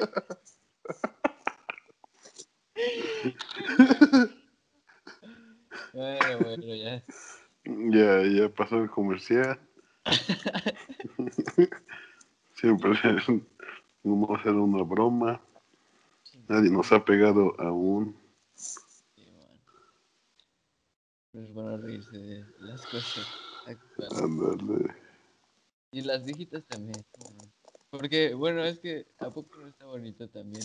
Bueno, 5.92 6.38
bueno, 6.40 6.74
ya. 6.74 7.02
ya 8.22 8.48
pasó 8.50 8.82
el 8.82 8.90
comercial. 8.90 9.58
Siempre 12.54 12.92
vamos 14.02 14.30
a 14.30 14.34
hacer 14.40 14.52
una 14.52 14.82
broma. 14.82 15.40
Nadie 16.88 16.90
nos 16.90 16.92
ha 16.92 17.04
pegado 17.04 17.60
aún. 17.60 18.16
Sí, 18.54 19.26
man. 19.32 19.60
Pero 21.32 21.44
es 21.44 21.54
bueno 21.54 21.76
reírse 21.76 22.16
de 22.16 22.44
las 22.60 22.86
cosas 22.86 23.26
actuales. 23.66 24.22
Ándale. 24.22 24.94
Y 25.92 26.02
las 26.02 26.24
viejitas 26.24 26.64
también. 26.66 27.04
¿no? 27.18 27.52
Porque, 27.90 28.34
bueno, 28.34 28.64
es 28.64 28.78
que 28.78 29.06
a 29.18 29.30
poco 29.30 29.56
no 29.58 29.68
está 29.68 29.86
bonito 29.86 30.28
también 30.28 30.64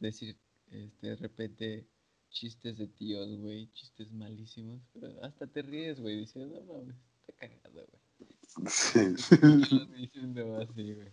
decir, 0.00 0.36
este, 0.70 1.08
de 1.08 1.16
repente, 1.16 1.86
chistes 2.30 2.78
de 2.78 2.86
tíos, 2.86 3.28
güey, 3.38 3.70
chistes 3.72 4.12
malísimos, 4.12 4.80
pero 4.92 5.22
hasta 5.24 5.46
te 5.46 5.62
ríes, 5.62 6.00
güey, 6.00 6.20
dices, 6.20 6.46
no 6.46 6.60
mames, 6.62 6.96
está 7.26 7.32
cagado, 7.34 7.86
güey. 7.90 8.68
Sí, 8.68 9.16
sí. 9.16 9.36
¿Por 9.36 9.68
qué 9.68 9.74
lo 9.74 9.86
dicen 9.86 10.34
nomás 10.34 10.70
así, 10.70 10.94
güey? 10.94 11.12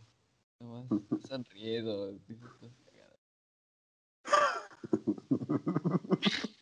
Nomás 0.60 0.88
sonriendo, 1.28 2.12
dices 2.12 2.38
cosas 2.38 2.78
cagadas. 2.86 2.91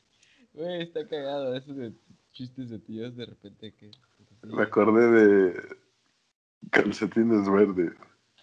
Güey, 0.53 0.81
está 0.81 1.07
cagado 1.07 1.55
eso 1.55 1.73
de 1.73 1.93
chistes 2.33 2.69
de 2.69 2.79
tíos 2.79 3.15
de 3.15 3.25
repente 3.25 3.73
que... 3.75 3.91
Me 4.43 4.63
acordé 4.63 5.09
de 5.09 5.77
calcetines 6.69 7.49
verdes. 7.49 7.93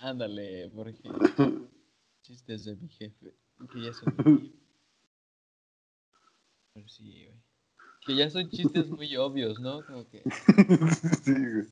Ándale, 0.00 0.70
porque 0.74 1.02
chistes 2.22 2.64
de 2.64 2.76
mi 2.76 2.88
jefe, 2.88 3.34
que 3.72 3.80
ya 3.82 3.92
son 3.92 4.14
mí. 4.24 4.54
Pero 6.74 6.88
sí, 6.88 7.26
güey. 7.26 7.40
Que 8.06 8.16
ya 8.16 8.30
son 8.30 8.48
chistes 8.48 8.88
muy 8.88 9.16
obvios, 9.16 9.58
¿no? 9.60 9.84
Como 9.84 10.08
que 10.08 10.22
Sí, 11.22 11.34
güey. 11.34 11.66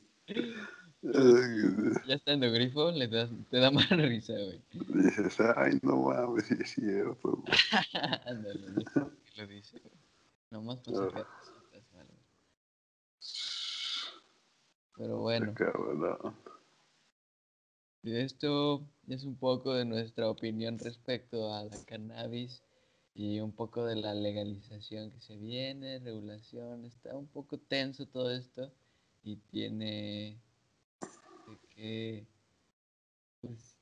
Ya 2.07 2.15
estando 2.15 2.51
grifo, 2.51 2.91
le 2.91 3.07
das, 3.07 3.31
te 3.51 3.59
da 3.59 3.71
más 3.71 3.89
risa, 3.91 4.33
güey. 4.33 4.61
Dices, 4.73 5.39
ay, 5.57 5.79
no 5.83 6.03
mames, 6.03 6.51
es 6.51 6.71
cierto. 6.71 7.37
güey. 7.37 7.53
Ándale, 8.27 8.85
lo 9.37 9.47
dice, 9.47 9.79
güey. 9.79 9.95
Nomás 10.51 10.81
para 10.81 10.97
sacar 10.99 11.27
cositas 11.27 11.93
o 11.93 11.99
algo. 12.01 12.15
Pero 14.97 15.19
bueno. 15.19 15.55
Y 18.03 18.17
esto 18.17 18.87
es 19.09 19.25
un 19.25 19.37
poco 19.37 19.73
de 19.75 19.85
nuestra 19.85 20.29
opinión 20.29 20.79
respecto 20.79 21.55
a 21.55 21.65
la 21.65 21.77
cannabis 21.87 22.63
y 23.15 23.41
un 23.41 23.53
poco 23.53 23.87
de 23.87 23.97
la 23.97 24.15
legalización 24.15 25.11
que 25.11 25.21
se 25.21 25.37
viene, 25.37 26.01
regulación. 26.01 26.85
Está 26.85 27.17
un 27.17 27.27
poco 27.27 27.57
tenso 27.59 28.07
todo 28.07 28.31
esto 28.31 28.71
y 29.23 29.37
tiene 29.37 30.37
que, 31.75 32.27
pues, 33.41 33.77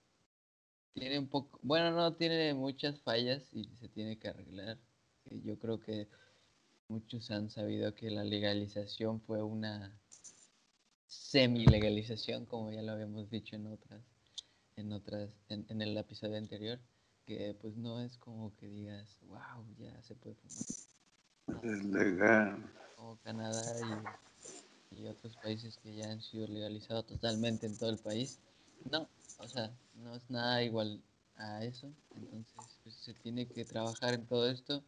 tiene 0.95 1.19
un 1.19 1.29
poco, 1.29 1.59
bueno, 1.63 1.91
no, 1.93 2.15
tiene 2.15 2.55
muchas 2.55 3.01
fallas 3.01 3.53
y 3.53 3.65
se 3.81 3.89
tiene 3.89 4.19
que 4.19 4.29
arreglar. 4.29 4.79
Yo 5.45 5.59
creo 5.59 5.81
que 5.81 6.09
muchos 6.89 7.31
han 7.31 7.51
sabido 7.51 7.95
que 7.95 8.11
la 8.11 8.25
legalización 8.25 9.21
fue 9.21 9.43
una 9.43 9.99
semi-legalización, 11.07 12.47
como 12.47 12.71
ya 12.73 12.83
lo 12.83 12.93
habíamos 12.93 13.31
dicho 13.31 13.57
en 13.57 13.67
otras, 13.67 14.03
en 14.77 14.93
otras, 14.93 15.31
en, 15.49 15.67
en 15.69 15.83
el 15.83 15.97
episodio 15.97 16.37
anterior, 16.37 16.79
que 17.25 17.55
pues 17.61 17.77
no 17.77 18.01
es 18.01 18.17
como 18.19 18.55
que 18.57 18.69
digas, 18.69 19.19
wow, 19.23 19.65
ya 19.79 20.03
se 20.03 20.15
puede 20.15 20.37
fumar, 20.37 20.67
Es 21.63 21.85
legal. 21.85 22.71
como 22.97 23.17
Canadá 23.21 23.63
y, 23.81 24.32
y 24.97 25.07
otros 25.07 25.37
países 25.37 25.79
que 25.79 25.95
ya 25.95 26.11
han 26.11 26.21
sido 26.21 26.47
legalizados 26.47 27.07
totalmente 27.07 27.67
en 27.67 27.77
todo 27.77 27.91
el 27.91 27.99
país. 27.99 28.39
No, 28.91 29.09
o 29.39 29.49
sea, 29.49 29.71
no 29.95 30.15
es 30.15 30.29
nada 30.31 30.63
igual 30.63 31.01
a 31.37 31.65
eso, 31.65 31.93
entonces 32.15 32.79
pues, 32.83 32.95
se 32.97 33.15
tiene 33.15 33.47
que 33.47 33.65
trabajar 33.65 34.15
en 34.15 34.27
todo 34.27 34.49
esto. 34.49 34.83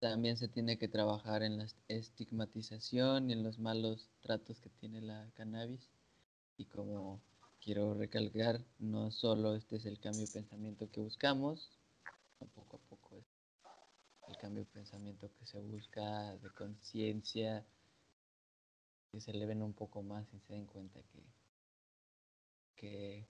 También 0.00 0.36
se 0.36 0.46
tiene 0.46 0.78
que 0.78 0.86
trabajar 0.86 1.42
en 1.42 1.58
la 1.58 1.66
estigmatización 1.88 3.30
y 3.30 3.32
en 3.32 3.42
los 3.42 3.58
malos 3.58 4.08
tratos 4.20 4.60
que 4.60 4.70
tiene 4.70 5.00
la 5.00 5.28
cannabis. 5.34 5.88
Y 6.56 6.66
como 6.66 7.20
quiero 7.60 7.94
recalcar, 7.94 8.64
no 8.78 9.10
solo 9.10 9.56
este 9.56 9.76
es 9.76 9.86
el 9.86 9.98
cambio 9.98 10.26
de 10.26 10.32
pensamiento 10.32 10.88
que 10.90 11.00
buscamos, 11.00 11.70
poco 12.54 12.76
a 12.76 12.80
poco 12.88 13.16
es 13.16 13.24
el 14.28 14.36
cambio 14.36 14.64
de 14.64 14.70
pensamiento 14.70 15.30
que 15.38 15.46
se 15.46 15.58
busca 15.58 16.36
de 16.36 16.50
conciencia, 16.50 17.64
que 19.10 19.20
se 19.20 19.32
eleven 19.32 19.62
un 19.62 19.74
poco 19.74 20.02
más 20.02 20.32
y 20.34 20.40
se 20.40 20.54
den 20.54 20.66
cuenta 20.66 21.02
que, 21.02 21.22
que, 22.76 23.28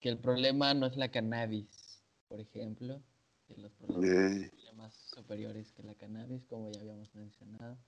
que 0.00 0.08
el 0.08 0.18
problema 0.20 0.72
no 0.74 0.86
es 0.86 0.96
la 0.96 1.10
cannabis, 1.10 2.02
por 2.28 2.40
ejemplo, 2.40 3.02
que 3.46 3.56
los 3.56 3.74
problemas 3.74 4.40
problemas 4.50 4.94
superiores 4.94 5.72
que 5.72 5.82
la 5.82 5.94
cannabis, 5.96 6.46
como 6.46 6.70
ya 6.70 6.80
habíamos 6.80 7.14
mencionado. 7.14 7.78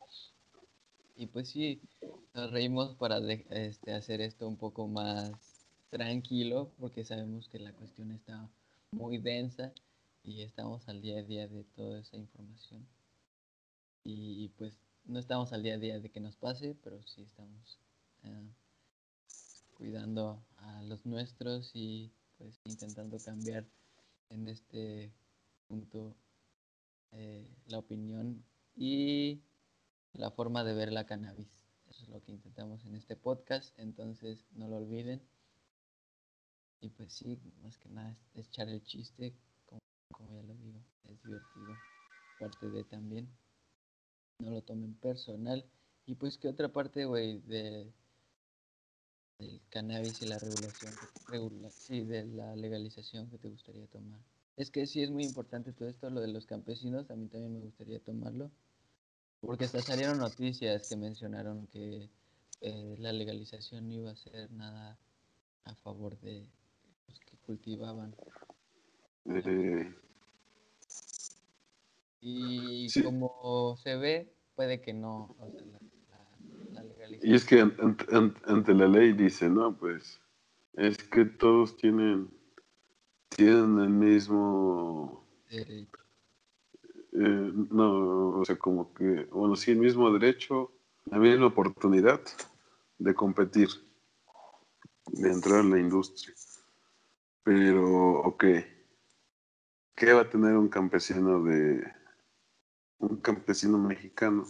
Y 1.14 1.26
pues 1.26 1.50
sí, 1.50 1.82
nos 2.34 2.50
reímos 2.50 2.96
para 2.96 3.20
de- 3.20 3.46
este, 3.50 3.92
hacer 3.92 4.20
esto 4.22 4.48
un 4.48 4.56
poco 4.56 4.86
más 4.88 5.68
tranquilo, 5.90 6.74
porque 6.78 7.04
sabemos 7.04 7.48
que 7.48 7.58
la 7.58 7.74
cuestión 7.74 8.10
está 8.12 8.50
muy 8.92 9.18
densa 9.18 9.74
y 10.22 10.42
estamos 10.42 10.88
al 10.88 11.02
día 11.02 11.18
a 11.20 11.22
día 11.22 11.46
de 11.48 11.64
toda 11.64 12.00
esa 12.00 12.16
información. 12.16 12.88
Y 14.04 14.48
pues 14.50 14.87
no 15.08 15.18
estamos 15.18 15.52
al 15.52 15.62
día 15.62 15.74
a 15.74 15.78
día 15.78 15.98
de 15.98 16.10
que 16.10 16.20
nos 16.20 16.36
pase, 16.36 16.76
pero 16.84 17.02
sí 17.02 17.22
estamos 17.22 17.78
eh, 18.24 18.52
cuidando 19.74 20.44
a 20.58 20.82
los 20.82 21.06
nuestros 21.06 21.70
y 21.74 22.12
pues 22.36 22.60
intentando 22.64 23.18
cambiar 23.18 23.66
en 24.28 24.48
este 24.48 25.10
punto 25.66 26.14
eh, 27.12 27.50
la 27.66 27.78
opinión 27.78 28.44
y 28.76 29.40
la 30.12 30.30
forma 30.30 30.62
de 30.62 30.74
ver 30.74 30.92
la 30.92 31.06
cannabis. 31.06 31.48
Eso 31.88 32.02
es 32.02 32.08
lo 32.10 32.22
que 32.22 32.32
intentamos 32.32 32.84
en 32.84 32.94
este 32.94 33.16
podcast, 33.16 33.76
entonces 33.78 34.44
no 34.52 34.68
lo 34.68 34.76
olviden. 34.76 35.22
Y 36.80 36.90
pues 36.90 37.14
sí, 37.14 37.40
más 37.62 37.78
que 37.78 37.88
nada 37.88 38.14
es 38.34 38.46
echar 38.46 38.68
el 38.68 38.84
chiste, 38.84 39.34
como, 39.64 39.80
como 40.12 40.34
ya 40.34 40.42
lo 40.42 40.54
digo, 40.54 40.80
es 41.08 41.22
divertido, 41.22 41.76
parte 42.38 42.68
de 42.68 42.84
también. 42.84 43.28
No 44.40 44.50
lo 44.50 44.62
tomen 44.62 44.94
personal. 44.94 45.64
Y 46.06 46.14
pues, 46.14 46.38
¿qué 46.38 46.48
otra 46.48 46.68
parte, 46.68 47.04
güey, 47.04 47.40
de 47.40 47.92
del 49.40 49.60
cannabis 49.68 50.20
y 50.22 50.26
la 50.26 50.38
regulación, 50.38 50.92
que- 50.96 51.32
regula- 51.32 51.70
sí, 51.70 52.04
de 52.04 52.24
la 52.26 52.56
legalización 52.56 53.28
que 53.30 53.38
te 53.38 53.48
gustaría 53.48 53.86
tomar? 53.86 54.18
Es 54.56 54.70
que 54.70 54.86
sí 54.86 55.02
es 55.02 55.10
muy 55.10 55.24
importante 55.24 55.72
todo 55.72 55.88
esto, 55.88 56.10
lo 56.10 56.20
de 56.20 56.28
los 56.28 56.46
campesinos, 56.46 57.08
a 57.10 57.14
mí 57.16 57.28
también 57.28 57.52
me 57.52 57.60
gustaría 57.60 58.00
tomarlo, 58.00 58.50
porque 59.40 59.64
hasta 59.66 59.80
salieron 59.80 60.18
noticias 60.18 60.88
que 60.88 60.96
mencionaron 60.96 61.68
que 61.68 62.08
eh, 62.60 62.96
la 62.98 63.12
legalización 63.12 63.86
no 63.88 63.94
iba 63.94 64.10
a 64.10 64.16
ser 64.16 64.50
nada 64.50 64.98
a 65.64 65.74
favor 65.76 66.18
de 66.20 66.48
los 67.06 67.20
que 67.20 67.36
cultivaban. 67.38 68.16
Y 72.20 72.88
Sí. 72.90 73.02
como 73.02 73.76
se 73.82 73.96
ve, 73.96 74.32
puede 74.56 74.80
que 74.80 74.92
no, 74.92 75.34
o 75.38 75.50
sea, 75.50 75.78
la, 76.72 76.82
la- 76.82 77.16
y 77.22 77.34
es 77.34 77.44
que 77.44 77.60
an- 77.60 77.76
ant- 77.78 78.06
ant- 78.08 78.40
ante 78.44 78.74
la 78.74 78.86
ley 78.88 79.12
dice, 79.12 79.48
no, 79.48 79.76
pues, 79.76 80.20
es 80.74 80.96
que 80.98 81.24
todos 81.24 81.76
tienen, 81.76 82.28
tienen 83.28 83.78
el 83.78 83.90
mismo, 83.90 85.24
derecho. 85.50 85.98
eh, 87.12 87.52
no, 87.70 88.30
o 88.38 88.44
sea, 88.44 88.56
como 88.56 88.92
que, 88.94 89.24
bueno, 89.32 89.56
sí, 89.56 89.70
el 89.72 89.78
mismo 89.78 90.10
derecho, 90.12 90.72
la 91.06 91.18
misma 91.18 91.46
oportunidad 91.46 92.20
de 92.98 93.14
competir, 93.14 93.68
de 95.12 95.32
entrar 95.32 95.60
en 95.60 95.70
la 95.70 95.78
industria. 95.78 96.34
Pero, 97.42 98.20
ok, 98.20 98.44
¿qué 99.94 100.12
va 100.12 100.20
a 100.22 100.30
tener 100.30 100.54
un 100.56 100.68
campesino 100.68 101.42
de, 101.42 101.82
un 102.98 103.16
campesino 103.18 103.78
mexicano 103.78 104.46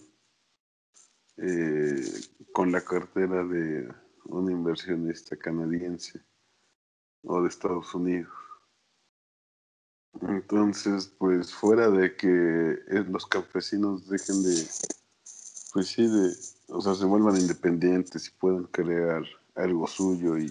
eh, 1.37 2.03
con 2.53 2.73
la 2.73 2.81
cartera 2.81 3.45
de 3.45 3.93
un 4.25 4.51
inversionista 4.51 5.37
canadiense 5.37 6.21
o 7.23 7.43
de 7.43 7.49
Estados 7.49 7.95
Unidos? 7.95 8.33
Entonces, 10.23 11.07
pues 11.19 11.55
fuera 11.55 11.91
de 11.91 12.17
que 12.17 12.29
eh, 12.29 13.05
los 13.09 13.27
campesinos 13.27 14.09
dejen 14.09 14.43
de, 14.43 14.67
pues 15.73 15.87
sí, 15.87 16.09
de, 16.09 16.33
o 16.69 16.81
sea, 16.81 16.95
se 16.95 17.05
vuelvan 17.05 17.37
independientes 17.37 18.27
y 18.27 18.31
puedan 18.33 18.65
crear 18.65 19.23
algo 19.55 19.87
suyo 19.87 20.39
y 20.39 20.51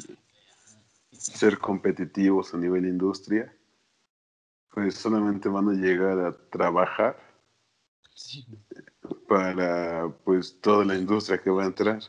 ser 1.12 1.57
competitivos 1.57 2.53
a 2.53 2.57
nivel 2.57 2.86
industria, 2.86 3.53
pues 4.69 4.95
solamente 4.95 5.49
van 5.49 5.69
a 5.69 5.73
llegar 5.73 6.19
a 6.19 6.38
trabajar, 6.49 7.17
Sí, 8.17 8.47
para 9.27 10.10
pues 10.25 10.60
toda 10.60 10.84
la 10.84 10.95
industria 10.95 11.38
que 11.38 11.51
va 11.51 11.63
a 11.63 11.67
entrar. 11.67 12.01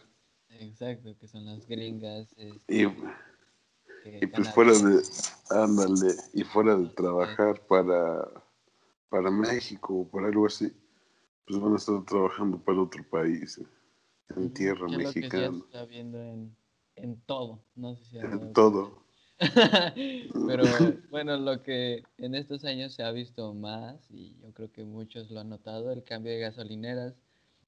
Exacto, 0.48 1.14
que 1.18 1.28
son 1.28 1.44
las 1.44 1.66
gringas. 1.66 2.32
este, 2.38 2.82
Y, 2.82 2.86
que 4.02 4.18
y 4.22 4.26
pues 4.26 4.48
fuera 4.54 4.72
de, 4.72 5.02
ándale, 5.50 6.14
y 6.32 6.44
fuera 6.44 6.76
de 6.76 6.88
trabajar 6.88 7.60
para, 7.66 8.26
para 9.10 9.30
México 9.30 9.98
o 9.98 10.08
para 10.08 10.28
algo 10.28 10.46
así, 10.46 10.72
pues 11.46 11.60
van 11.60 11.74
a 11.74 11.76
estar 11.76 12.02
trabajando 12.06 12.58
para 12.58 12.80
otro 12.80 13.04
país, 13.10 13.58
eh, 13.58 13.66
en 14.34 14.54
tierra 14.54 14.88
lo 14.88 14.88
que 14.88 14.96
mexicana, 15.04 15.58
está 15.58 15.84
viendo 15.84 16.22
en, 16.22 16.56
en 16.96 17.20
todo. 17.26 17.62
No 17.74 17.94
sé 17.94 18.04
si 18.06 18.18
en 18.18 18.54
todo. 18.54 19.07
Pero 20.48 20.64
bueno, 21.10 21.36
lo 21.36 21.62
que 21.62 22.02
en 22.16 22.34
estos 22.34 22.64
años 22.64 22.94
se 22.94 23.04
ha 23.04 23.12
visto 23.12 23.54
más, 23.54 24.10
y 24.10 24.36
yo 24.40 24.52
creo 24.52 24.72
que 24.72 24.84
muchos 24.84 25.30
lo 25.30 25.40
han 25.40 25.48
notado, 25.48 25.92
el 25.92 26.02
cambio 26.02 26.32
de 26.32 26.40
gasolineras 26.40 27.14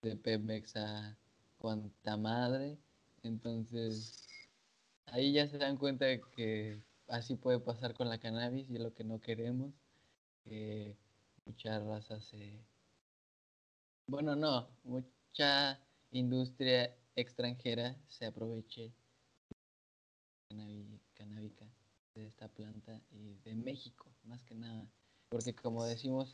de 0.03 0.17
Pemex 0.17 0.77
a 0.77 1.17
cuanta 1.59 2.17
madre. 2.17 2.77
Entonces, 3.23 4.27
ahí 5.07 5.33
ya 5.33 5.47
se 5.47 5.59
dan 5.59 5.77
cuenta 5.77 6.07
de 6.07 6.21
que 6.35 6.83
así 7.09 7.37
puede 7.37 7.61
pasar 7.61 7.95
con 7.95 8.09
la 8.09 8.19
cannabis 8.19 8.69
y 8.71 8.77
es 8.77 8.81
lo 8.81 8.95
que 8.95 9.05
no 9.05 9.21
queremos. 9.21 9.73
Que 10.45 10.97
mucha 11.45 11.79
raza 11.79 12.21
se... 12.21 12.65
Bueno, 14.09 14.35
no, 14.35 14.69
mucha 14.83 15.79
industria 16.11 16.97
extranjera 17.15 17.97
se 18.09 18.27
aproveche 18.27 18.93
canábica 21.21 21.67
de 22.15 22.27
esta 22.27 22.49
planta 22.49 22.99
y 23.11 23.35
de 23.45 23.55
México, 23.55 24.11
más 24.25 24.43
que 24.45 24.55
nada. 24.55 24.87
Porque 25.29 25.55
como 25.55 25.85
decimos, 25.85 26.33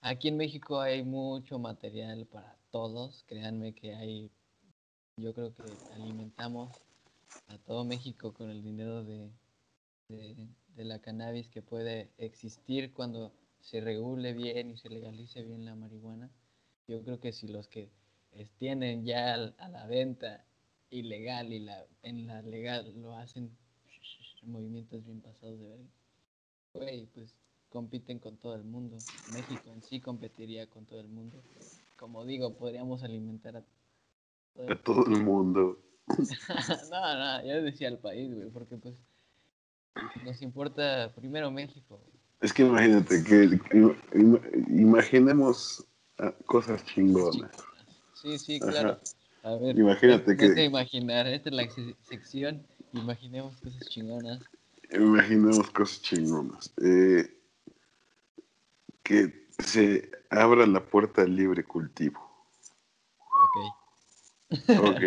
aquí 0.00 0.28
en 0.28 0.36
México 0.36 0.80
hay 0.80 1.04
mucho 1.04 1.60
material 1.60 2.26
para 2.26 2.58
todos. 2.70 3.22
Créanme 3.28 3.72
que 3.72 3.94
hay, 3.94 4.32
yo 5.16 5.32
creo 5.32 5.54
que 5.54 5.62
alimentamos 5.92 6.72
a 7.46 7.58
todo 7.58 7.84
México 7.84 8.34
con 8.34 8.50
el 8.50 8.62
dinero 8.62 9.04
de, 9.04 9.30
de, 10.08 10.84
la 10.84 10.98
cannabis 10.98 11.48
que 11.48 11.62
puede 11.62 12.10
existir 12.18 12.92
cuando 12.92 13.32
se 13.60 13.80
regule 13.80 14.32
bien 14.32 14.70
y 14.70 14.76
se 14.76 14.88
legalice 14.88 15.42
bien 15.44 15.64
la 15.64 15.76
marihuana. 15.76 16.30
Yo 16.88 17.00
creo 17.02 17.20
que 17.20 17.32
si 17.32 17.46
los 17.46 17.68
que 17.68 17.90
tienen 18.58 19.04
ya 19.04 19.34
a 19.34 19.68
la 19.68 19.86
venta 19.86 20.44
ilegal 20.90 21.52
y 21.52 21.60
la, 21.60 21.86
en 22.02 22.26
la 22.26 22.42
legal 22.42 22.92
lo 23.00 23.14
hacen 23.14 23.56
movimientos 24.46 25.04
bien 25.04 25.20
pasados 25.20 25.58
de 25.60 25.68
verga, 25.68 25.84
güey, 26.74 27.06
pues 27.14 27.34
compiten 27.70 28.18
con 28.18 28.36
todo 28.36 28.54
el 28.54 28.64
mundo. 28.64 28.96
México 29.32 29.70
en 29.72 29.82
sí 29.82 30.00
competiría 30.00 30.66
con 30.68 30.84
todo 30.86 31.00
el 31.00 31.08
mundo. 31.08 31.42
Como 31.96 32.24
digo, 32.24 32.54
podríamos 32.54 33.02
alimentar 33.02 33.56
a 33.56 33.62
todo 34.54 34.68
A 34.68 34.72
el 34.72 34.78
todo 34.82 35.04
el 35.06 35.22
mundo. 35.22 35.78
no, 36.90 37.18
no, 37.18 37.46
yo 37.46 37.62
decía 37.62 37.88
al 37.88 37.98
país, 37.98 38.32
güey, 38.34 38.48
porque 38.50 38.76
pues 38.76 38.94
nos 40.24 40.40
importa 40.42 41.12
primero 41.14 41.50
México. 41.50 41.98
güey. 41.98 42.14
Es 42.40 42.52
que 42.52 42.62
imagínate 42.62 43.22
que, 43.24 43.58
que 43.70 43.78
im- 43.78 44.68
imaginemos 44.68 45.84
ah, 46.18 46.32
cosas 46.46 46.84
chingonas. 46.84 47.50
Sí, 48.20 48.38
sí, 48.38 48.58
Ajá. 48.62 48.70
claro. 48.70 49.00
A 49.42 49.56
ver, 49.56 49.78
Imagínate 49.78 50.36
que- 50.36 50.64
imaginar, 50.64 51.26
esta 51.26 51.50
es 51.50 51.54
la 51.54 51.68
se- 51.70 51.96
sección, 52.02 52.66
imaginemos 52.94 53.56
cosas 53.60 53.88
chingonas. 53.88 54.40
Imaginemos 54.90 55.70
cosas 55.70 56.00
chingonas. 56.02 56.72
Eh, 56.82 57.30
que 59.02 59.48
se 59.58 60.10
abra 60.30 60.66
la 60.66 60.84
puerta 60.84 61.22
al 61.22 61.34
libre 61.36 61.64
cultivo. 61.64 62.20
Ok. 64.48 64.78
Ok. 64.80 65.02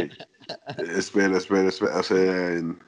espera, 0.98 1.38
espera, 1.38 1.70
espera. 1.70 2.00
O 2.00 2.04
sea, 2.04 2.54
en- 2.54 2.80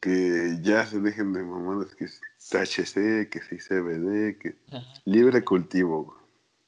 que 0.00 0.58
ya 0.62 0.86
se 0.86 1.00
dejen 1.00 1.32
de 1.32 1.42
mamadas 1.42 1.94
que 1.96 2.04
es 2.04 2.20
THC, 2.50 3.28
que 3.28 3.40
sí 3.48 3.58
CBD, 3.58 4.38
que 4.38 4.56
libre 5.04 5.42
cultivo. 5.44 6.16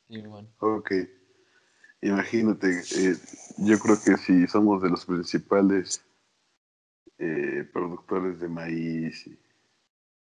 Sí, 0.09 0.21
bueno. 0.23 0.49
Ok. 0.59 0.93
Imagínate, 2.03 2.81
eh, 2.97 3.17
yo 3.59 3.79
creo 3.79 4.03
que 4.03 4.17
si 4.17 4.47
somos 4.49 4.83
de 4.83 4.89
los 4.91 5.05
principales 5.05 6.03
eh, 7.21 7.69
productores 7.73 8.41
de 8.41 8.49
maíz 8.49 9.27
y- 9.27 9.39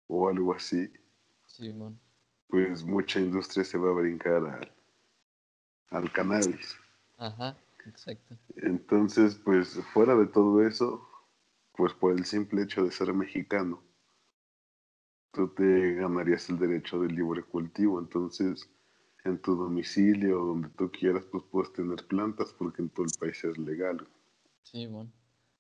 o 0.09 0.29
algo 0.29 0.53
así, 0.55 0.93
pues 2.49 2.85
mucha 2.85 3.19
industria 3.19 3.65
se 3.65 3.79
va 3.79 3.91
a 3.91 3.95
brincar 3.95 4.45
al, 4.45 4.73
al 5.91 6.13
cannabis. 6.13 6.77
Ajá, 7.17 7.57
exacto. 7.87 8.37
Entonces, 8.57 9.35
pues 9.37 9.81
fuera 9.95 10.15
de 10.15 10.27
todo 10.27 10.67
eso, 10.67 11.09
pues 11.75 11.95
por 11.95 12.13
el 12.13 12.27
simple 12.27 12.63
hecho 12.63 12.85
de 12.85 12.91
ser 12.93 13.15
mexicano, 13.15 13.83
tú 15.33 15.49
te 15.49 15.95
ganarías 15.95 16.51
el 16.51 16.59
derecho 16.59 17.01
del 17.01 17.15
libre 17.15 17.43
cultivo. 17.43 17.99
Entonces, 17.99 18.69
en 19.25 19.39
tu 19.39 19.57
domicilio, 19.57 20.41
donde 20.41 20.69
tú 20.71 20.91
quieras, 20.91 21.25
pues 21.25 21.43
puedes 21.51 21.73
tener 21.73 22.07
plantas 22.07 22.53
porque 22.53 22.83
en 22.83 22.91
todo 22.91 23.07
el 23.07 23.13
país 23.19 23.43
es 23.45 23.57
legal. 23.57 24.07
Simón. 24.63 25.11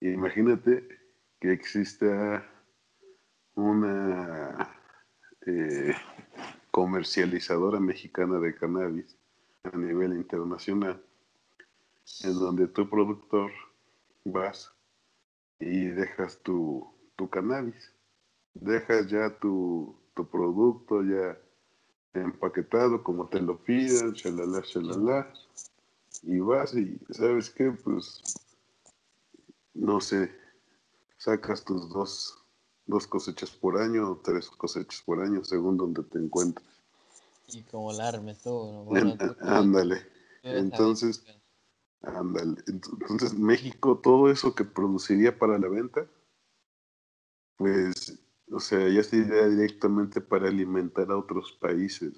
Imagínate 0.00 0.86
que 1.42 1.50
exista 1.50 2.48
una 3.57 4.78
eh, 5.44 5.92
comercializadora 6.70 7.81
mexicana 7.81 8.38
de 8.38 8.55
cannabis 8.55 9.18
a 9.64 9.76
nivel 9.76 10.12
internacional, 10.12 11.02
en 12.22 12.35
donde 12.35 12.68
tu 12.68 12.88
productor 12.88 13.50
vas 14.24 14.72
y 15.59 15.87
dejas 15.88 16.38
tu, 16.44 16.94
tu 17.16 17.28
cannabis, 17.28 17.92
dejas 18.55 19.09
ya 19.09 19.37
tu, 19.40 19.98
tu 20.14 20.24
producto 20.24 21.02
ya 21.02 21.37
empaquetado 22.14 23.02
como 23.02 23.26
te 23.26 23.40
lo 23.40 23.59
pidan, 23.59 24.12
shalala, 24.12 24.61
shalala, 24.61 25.35
y 26.22 26.38
vas 26.38 26.72
y 26.74 27.00
sabes 27.11 27.50
qué, 27.50 27.72
pues 27.72 28.22
no 29.74 30.00
sé, 30.00 30.40
sacas 31.22 31.64
tus 31.64 31.88
dos, 31.88 32.37
dos 32.85 33.06
cosechas 33.06 33.50
por 33.52 33.78
año 33.80 34.11
o 34.11 34.16
tres 34.16 34.50
cosechas 34.50 35.00
por 35.06 35.20
año 35.20 35.44
según 35.44 35.76
donde 35.76 36.02
te 36.02 36.18
encuentres. 36.18 36.66
Y 37.46 37.62
como 37.62 37.92
la 37.92 38.08
armes 38.08 38.42
todo, 38.42 38.72
¿no? 38.72 38.85
Bueno, 38.85 39.16
tú- 39.16 39.28
tú- 39.28 39.37
Ándale. 39.40 40.04
Entonces. 40.42 41.24
Ándale. 42.02 42.56
Ent- 42.66 42.88
Entonces, 43.00 43.35
México, 43.35 44.00
todo 44.02 44.30
eso 44.30 44.52
que 44.56 44.64
produciría 44.64 45.38
para 45.38 45.58
la 45.58 45.68
venta, 45.68 46.08
pues, 47.56 48.18
o 48.50 48.58
sea, 48.58 48.88
ya 48.88 49.04
se 49.04 49.18
iría 49.18 49.46
directamente 49.46 50.20
para 50.20 50.48
alimentar 50.48 51.08
a 51.12 51.16
otros 51.18 51.52
países. 51.52 52.14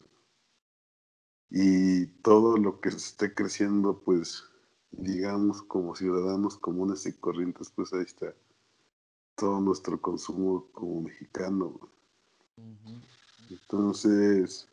Y 1.51 2.07
todo 2.23 2.57
lo 2.57 2.81
que 2.81 2.91
se 2.91 2.97
esté 2.97 3.35
creciendo, 3.35 4.01
pues, 4.03 4.45
digamos, 4.93 5.61
como 5.63 5.95
ciudadanos 5.95 6.57
comunes 6.57 7.05
y 7.05 7.13
corrientes, 7.13 7.71
pues 7.71 7.93
ahí 7.93 8.03
está 8.03 8.35
todo 9.37 9.61
nuestro 9.61 10.01
consumo 10.01 10.67
como 10.73 11.03
mexicano. 11.03 11.79
Entonces, 13.51 14.69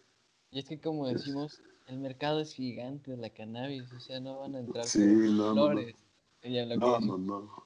Y 0.52 0.60
es 0.60 0.66
que 0.66 0.80
como 0.80 1.08
decimos, 1.08 1.62
el 1.88 2.00
mercado 2.00 2.40
es 2.40 2.54
gigante 2.54 3.12
de 3.12 3.18
la 3.18 3.30
cannabis, 3.30 3.92
o 3.94 4.00
sea, 4.00 4.20
no 4.20 4.40
van 4.40 4.56
a 4.56 4.60
entrar 4.60 4.86
Sí, 4.86 5.00
no, 5.00 5.54
no, 5.54 5.54
no. 5.54 5.54
flores. 5.54 5.96
No, 6.44 6.50
decimos, 6.50 7.00
no, 7.00 7.18
no. 7.18 7.64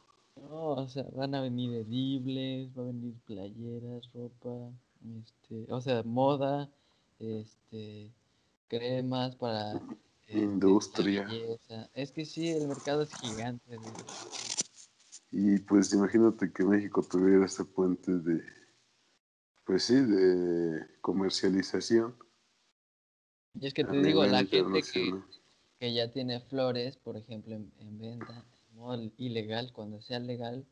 No, 0.49 0.67
o 0.71 0.87
sea, 0.89 1.05
van 1.13 1.33
a 1.33 1.41
venir 1.41 1.73
edibles, 1.73 2.69
va 2.77 2.83
a 2.83 2.87
venir 2.87 3.13
playeras, 3.25 4.11
ropa, 4.13 4.69
este, 5.17 5.71
o 5.71 5.79
sea, 5.79 6.03
moda, 6.03 6.69
este, 7.19 8.11
cremas 8.67 9.35
para 9.35 9.73
este, 10.27 10.39
Industria. 10.39 11.27
Es 11.93 12.11
que 12.11 12.25
sí, 12.25 12.49
el 12.49 12.67
mercado 12.67 13.03
es 13.03 13.13
gigante. 13.15 13.79
Y 15.37 15.59
pues 15.59 15.91
imagínate 15.91 16.49
que 16.53 16.63
México 16.63 17.03
tuviera 17.03 17.45
ese 17.45 17.65
puente 17.65 18.09
de, 18.09 18.41
pues 19.65 19.83
sí, 19.83 19.95
de 19.95 20.87
comercialización. 21.01 22.15
Y 23.53 23.67
es 23.67 23.73
que 23.73 23.83
te 23.83 24.01
digo, 24.01 24.25
la 24.25 24.45
gente 24.45 24.81
que, 24.81 25.13
que 25.77 25.93
ya 25.93 26.09
tiene 26.13 26.39
flores, 26.39 26.95
por 26.95 27.17
ejemplo, 27.17 27.53
en, 27.53 27.69
en 27.79 27.99
venta, 27.99 28.45
en 28.71 28.77
modo 28.77 29.11
ilegal, 29.17 29.73
cuando 29.73 29.99
sea 29.99 30.19
legal, 30.19 30.65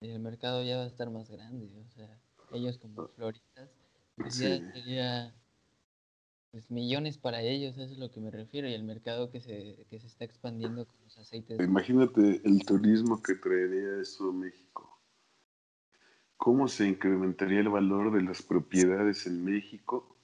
el 0.00 0.18
mercado 0.18 0.64
ya 0.64 0.78
va 0.78 0.82
a 0.82 0.88
estar 0.88 1.08
más 1.08 1.30
grande. 1.30 1.70
O 1.78 1.88
sea, 1.94 2.20
ellos 2.52 2.78
como 2.78 3.06
floristas, 3.06 3.70
pues 4.16 4.36
ya 4.36 4.56
Sí. 4.58 4.64
sería 4.72 5.32
pues, 6.52 6.70
millones 6.70 7.18
para 7.18 7.42
ellos, 7.42 7.76
eso 7.76 7.92
es 7.92 7.98
lo 7.98 8.10
que 8.10 8.20
me 8.20 8.30
refiero. 8.30 8.68
Y 8.68 8.74
el 8.74 8.84
mercado 8.84 9.30
que 9.30 9.40
se, 9.40 9.84
que 9.90 9.98
se 9.98 10.06
está 10.06 10.24
expandiendo 10.24 10.86
con 10.86 10.96
los 11.02 11.18
aceites. 11.18 11.58
Imagínate 11.58 12.40
el 12.44 12.64
turismo 12.64 13.20
que 13.20 13.34
traería 13.34 14.00
eso 14.00 14.30
a 14.30 14.32
México. 14.32 15.00
¿Cómo 16.36 16.68
se 16.68 16.86
incrementaría 16.86 17.60
el 17.60 17.68
valor 17.68 18.12
de 18.12 18.22
las 18.22 18.42
propiedades 18.42 19.26
en 19.26 19.44
México 19.44 20.16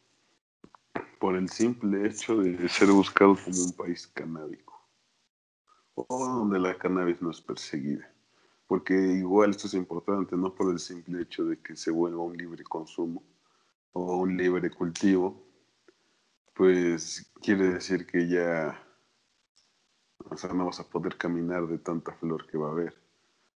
por 1.18 1.36
el 1.36 1.48
simple 1.48 2.06
hecho 2.06 2.36
de 2.38 2.68
ser 2.68 2.90
buscado 2.90 3.36
como 3.36 3.62
un 3.62 3.72
país 3.72 4.06
canábico 4.06 4.78
o 5.94 6.24
donde 6.26 6.58
la 6.60 6.76
cannabis 6.78 7.20
no 7.20 7.30
es 7.30 7.40
perseguida. 7.40 8.08
Porque 8.66 8.94
igual 8.94 9.50
esto 9.50 9.66
es 9.66 9.74
importante, 9.74 10.36
no 10.36 10.54
por 10.54 10.70
el 10.70 10.78
simple 10.78 11.22
hecho 11.22 11.44
de 11.44 11.58
que 11.58 11.74
se 11.74 11.90
vuelva 11.90 12.22
un 12.22 12.36
libre 12.36 12.62
consumo 12.64 13.22
o 13.92 14.18
un 14.18 14.36
libre 14.36 14.70
cultivo, 14.70 15.47
pues 16.58 17.32
quiere 17.40 17.74
decir 17.74 18.04
que 18.04 18.28
ya 18.28 18.84
o 20.28 20.36
sea, 20.36 20.52
no 20.52 20.66
vas 20.66 20.80
a 20.80 20.88
poder 20.88 21.16
caminar 21.16 21.68
de 21.68 21.78
tanta 21.78 22.12
flor 22.14 22.46
que 22.48 22.58
va 22.58 22.68
a 22.68 22.72
haber. 22.72 22.94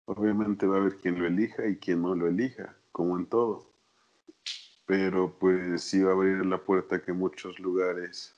Obviamente 0.04 0.66
va 0.66 0.76
a 0.76 0.80
haber 0.80 0.96
quien 0.96 1.18
lo 1.18 1.26
elija 1.26 1.66
y 1.68 1.76
quien 1.76 2.02
no 2.02 2.16
lo 2.16 2.26
elija, 2.26 2.76
como 2.90 3.16
en 3.16 3.26
todo. 3.26 3.72
Pero 4.84 5.38
pues 5.38 5.82
sí 5.82 6.02
va 6.02 6.10
a 6.10 6.14
abrir 6.14 6.44
la 6.44 6.58
puerta 6.58 7.00
que 7.00 7.12
muchos 7.12 7.60
lugares 7.60 8.36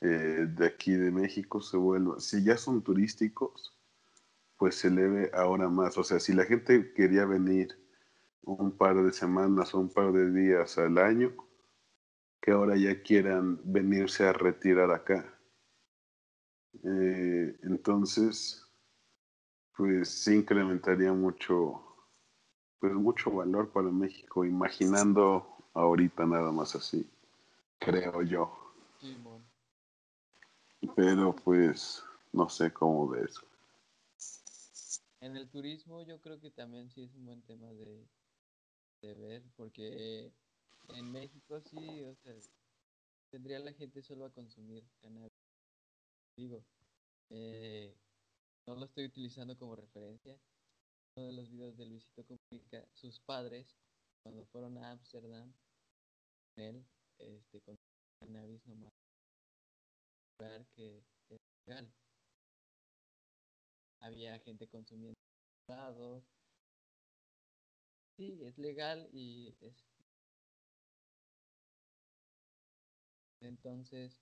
eh, 0.00 0.46
de 0.48 0.66
aquí 0.66 0.92
de 0.92 1.10
México 1.10 1.60
se 1.60 1.76
vuelvan, 1.76 2.20
si 2.20 2.44
ya 2.44 2.56
son 2.56 2.82
turísticos, 2.82 3.76
pues 4.56 4.76
se 4.76 4.88
eleve 4.88 5.32
ahora 5.34 5.68
más. 5.68 5.98
O 5.98 6.04
sea, 6.04 6.20
si 6.20 6.32
la 6.32 6.44
gente 6.44 6.92
quería 6.94 7.24
venir 7.24 7.76
un 8.42 8.70
par 8.70 9.02
de 9.02 9.12
semanas 9.12 9.74
o 9.74 9.80
un 9.80 9.90
par 9.90 10.12
de 10.12 10.30
días 10.30 10.78
al 10.78 10.96
año, 10.98 11.34
que 12.40 12.52
ahora 12.52 12.76
ya 12.76 13.02
quieran 13.02 13.60
venirse 13.64 14.24
a 14.26 14.32
retirar 14.32 14.90
acá. 14.90 15.38
Eh, 16.82 17.58
entonces, 17.62 18.66
pues 19.76 20.08
sí 20.08 20.36
incrementaría 20.36 21.12
mucho, 21.12 21.82
pues 22.78 22.92
mucho 22.94 23.30
valor 23.30 23.70
para 23.70 23.90
México, 23.90 24.44
imaginando 24.44 25.46
ahorita 25.74 26.26
nada 26.26 26.50
más 26.52 26.74
así, 26.74 27.08
creo 27.78 28.22
yo. 28.22 28.56
Pero 30.96 31.34
pues 31.34 32.02
no 32.32 32.48
sé 32.48 32.72
cómo 32.72 33.08
ves. 33.08 33.34
En 35.20 35.36
el 35.36 35.50
turismo 35.50 36.02
yo 36.02 36.18
creo 36.20 36.40
que 36.40 36.50
también 36.50 36.90
sí 36.90 37.02
es 37.02 37.14
un 37.14 37.26
buen 37.26 37.42
tema 37.42 37.70
de, 37.72 38.08
de 39.02 39.14
ver, 39.14 39.42
porque 39.56 40.32
en 40.94 41.12
México 41.12 41.60
sí, 41.60 42.02
o 42.02 42.14
sea, 42.16 42.34
tendría 43.30 43.58
la 43.58 43.72
gente 43.72 44.02
solo 44.02 44.24
a 44.24 44.32
consumir 44.32 44.84
cannabis. 45.00 45.30
Digo, 46.36 46.64
eh, 47.30 47.94
no 48.66 48.74
lo 48.76 48.86
estoy 48.86 49.06
utilizando 49.06 49.56
como 49.56 49.76
referencia. 49.76 50.38
Uno 51.16 51.26
de 51.26 51.32
los 51.32 51.50
videos 51.50 51.76
de 51.76 51.86
Luisito 51.86 52.24
Comunica, 52.24 52.86
sus 52.94 53.20
padres, 53.20 53.76
cuando 54.22 54.44
fueron 54.46 54.78
a 54.78 54.92
Ámsterdam, 54.92 55.52
él, 56.56 56.84
este, 57.18 57.60
con 57.62 57.76
cannabis 58.20 58.64
nomás, 58.66 58.90
que 60.74 60.98
es 60.98 61.40
legal. 61.66 61.92
Había 64.00 64.38
gente 64.40 64.66
consumiendo 64.68 65.14
Sí, 68.16 68.38
es 68.42 68.58
legal 68.58 69.08
y 69.12 69.54
es 69.60 69.84
Entonces, 73.40 74.20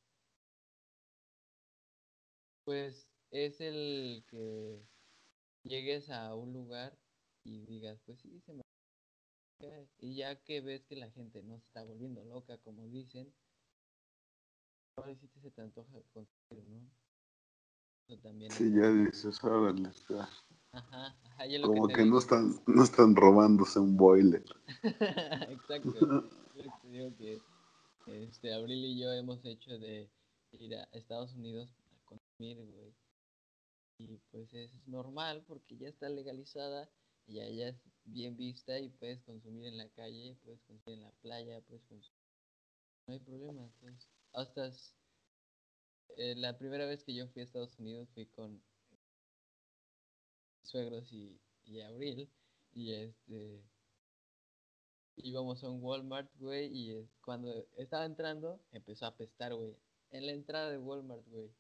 pues 2.65 3.09
es 3.31 3.61
el 3.61 4.25
que 4.29 4.81
llegues 5.65 6.11
a 6.11 6.35
un 6.35 6.53
lugar 6.53 6.97
y 7.45 7.65
digas, 7.67 8.01
pues 8.05 8.21
sí, 8.21 8.41
se 8.41 8.53
me... 8.53 8.63
Y 9.99 10.15
ya 10.15 10.37
que 10.45 10.61
ves 10.61 10.85
que 10.85 10.97
la 10.97 11.11
gente 11.11 11.43
no 11.43 11.59
se 11.59 11.67
está 11.67 11.83
volviendo 11.83 12.25
loca, 12.25 12.59
como 12.59 12.87
dicen, 12.89 13.35
ahora 14.97 15.17
sí 15.17 15.27
te 15.27 15.41
se 15.41 15.51
te 15.51 15.63
antoja 15.63 15.99
conseguir, 16.13 16.69
¿no? 16.69 16.81
Eso 18.07 18.19
también 18.21 18.51
sí, 18.53 18.73
ya 18.73 18.91
dices, 18.91 19.43
órale, 19.43 19.89
está. 19.89 20.29
Ajá, 20.73 21.19
ajá, 21.25 21.47
ya 21.47 21.59
lo 21.59 21.69
Como 21.69 21.89
que, 21.89 22.05
no 22.05 22.19
están, 22.19 22.55
no 22.67 22.85
están 22.85 23.17
robándose 23.17 23.81
un 23.81 23.97
boiler. 23.97 24.45
Exacto. 25.51 26.31
yo 26.55 26.63
te 26.83 26.89
digo 26.89 27.17
que 27.17 27.43
este, 28.13 28.53
Abril 28.53 28.85
y 28.85 28.99
yo 28.99 29.13
hemos 29.13 29.45
hecho 29.45 29.79
de 29.79 30.11
ir 30.53 30.75
a 30.75 30.85
Estados 30.93 31.35
Unidos 31.35 31.71
a 31.93 32.05
consumir, 32.05 32.57
güey. 32.65 32.95
Y 33.99 34.19
pues 34.31 34.53
es 34.55 34.71
normal 34.87 35.45
porque 35.47 35.77
ya 35.77 35.89
está 35.89 36.09
legalizada 36.09 36.89
ya, 37.29 37.49
ya 37.49 37.69
es 37.69 37.77
bien 38.05 38.37
vista 38.37 38.79
y 38.79 38.89
puedes 38.89 39.23
consumir 39.23 39.67
en 39.67 39.77
la 39.77 39.89
calle, 39.91 40.37
puedes 40.45 40.63
consumir 40.63 40.99
en 40.99 41.05
la 41.05 41.13
playa, 41.21 41.61
puedes 41.63 41.85
consumir. 41.85 42.19
No 43.07 43.15
hay 43.15 43.21
problema. 43.21 43.65
Entonces, 43.65 44.09
hasta 44.33 44.71
eh, 46.17 46.35
la 46.37 46.57
primera 46.59 46.87
vez 46.87 47.05
que 47.05 47.15
yo 47.15 47.29
fui 47.29 47.43
a 47.43 47.45
Estados 47.45 47.79
Unidos 47.79 48.09
fui 48.15 48.27
con 48.27 48.63
suegros 50.63 51.13
y, 51.13 51.39
y 51.65 51.81
Abril 51.81 52.31
y 52.75 52.93
este 52.93 53.63
íbamos 55.23 55.63
a 55.65 55.71
un 55.71 55.83
Walmart, 55.83 56.31
güey, 56.39 56.71
y 56.73 57.09
cuando 57.21 57.67
estaba 57.77 58.05
entrando, 58.05 58.61
empezó 58.73 59.07
a 59.07 59.09
apestar, 59.09 59.55
güey. 59.55 59.75
En 60.11 60.27
la 60.27 60.33
entrada 60.33 60.71
de 60.71 60.79
Walmart, 60.79 61.27
güey. 61.29 61.51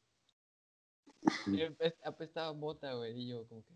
Apestaba 2.04 2.52
mota, 2.52 2.94
güey, 2.94 3.18
y 3.18 3.28
yo 3.28 3.46
como 3.48 3.64
que... 3.64 3.74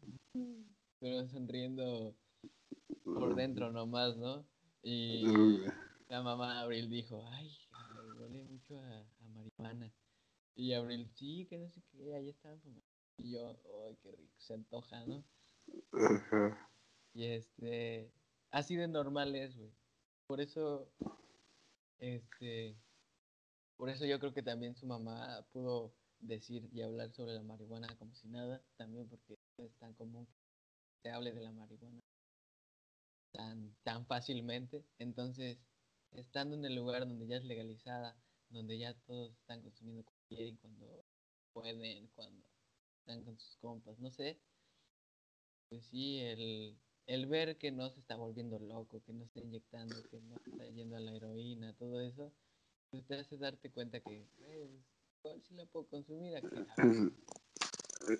Pero 1.00 1.26
sonriendo 1.28 2.14
por 3.04 3.34
dentro 3.34 3.72
nomás, 3.72 4.16
¿no? 4.16 4.46
Y 4.82 5.24
la 6.08 6.22
mamá 6.22 6.60
Abril 6.60 6.88
dijo, 6.88 7.24
ay, 7.32 7.50
huele 8.18 8.42
mucho 8.44 8.78
a, 8.78 9.04
marihuana. 9.34 9.92
Y 10.54 10.72
Abril, 10.72 11.08
sí, 11.14 11.46
que 11.48 11.58
no 11.58 11.68
sé 11.70 11.82
qué, 11.90 12.14
ahí 12.14 12.28
están 12.28 12.60
Y 13.18 13.32
yo, 13.32 13.56
ay, 13.86 13.96
qué 14.02 14.12
rico, 14.12 14.34
se 14.38 14.54
antoja, 14.54 15.04
¿no? 15.06 15.24
Y 17.14 17.24
este, 17.24 18.10
Así 18.52 18.76
de 18.76 18.86
normal 18.86 19.34
es, 19.34 19.56
güey. 19.56 19.72
Por 20.26 20.40
eso, 20.40 20.86
este, 21.98 22.76
por 23.76 23.88
eso 23.88 24.04
yo 24.04 24.18
creo 24.20 24.34
que 24.34 24.42
también 24.42 24.76
su 24.76 24.86
mamá 24.86 25.44
pudo 25.52 25.94
decir 26.20 26.68
y 26.70 26.82
hablar 26.82 27.10
sobre 27.12 27.32
la 27.32 27.42
marihuana 27.42 27.88
como 27.96 28.14
si 28.14 28.28
nada, 28.28 28.62
también 28.76 29.08
porque 29.08 29.38
es 29.56 29.74
tan 29.78 29.94
común 29.94 30.26
que 30.26 31.02
se 31.02 31.10
hable 31.10 31.32
de 31.32 31.40
la 31.40 31.50
marihuana 31.50 32.00
tan, 33.32 33.74
tan 33.82 34.06
fácilmente. 34.06 34.84
Entonces, 34.98 35.58
estando 36.12 36.54
en 36.54 36.66
el 36.66 36.74
lugar 36.74 37.08
donde 37.08 37.26
ya 37.26 37.38
es 37.38 37.44
legalizada, 37.44 38.14
donde 38.50 38.78
ya 38.78 38.92
todos 39.06 39.32
están 39.32 39.62
consumiendo 39.62 40.04
cuando 40.60 41.04
pueden, 41.54 42.06
cuando 42.08 42.44
están 42.98 43.24
con 43.24 43.38
sus 43.38 43.56
compas, 43.56 43.98
no 43.98 44.10
sé, 44.10 44.38
pues 45.70 45.86
sí, 45.86 46.20
el, 46.20 46.78
el 47.06 47.26
ver 47.26 47.56
que 47.58 47.72
no 47.72 47.90
se 47.90 48.00
está 48.00 48.16
volviendo 48.16 48.58
loco, 48.58 49.02
que 49.04 49.12
no 49.12 49.24
está 49.24 49.40
inyectando, 49.40 49.96
que 50.10 50.20
no 50.20 50.36
está 50.46 50.66
yendo 50.66 50.96
a 50.96 51.00
la 51.00 51.12
heroína, 51.14 51.74
todo 51.74 52.00
eso, 52.00 52.32
pues 52.90 53.04
te 53.06 53.14
hace 53.16 53.36
darte 53.38 53.70
cuenta 53.70 54.00
que, 54.00 54.26
pues, 55.22 55.42
sí 55.44 55.54
la 55.54 55.66
puedo 55.66 55.86
consumir 55.86 56.36
aquí. 56.36 56.56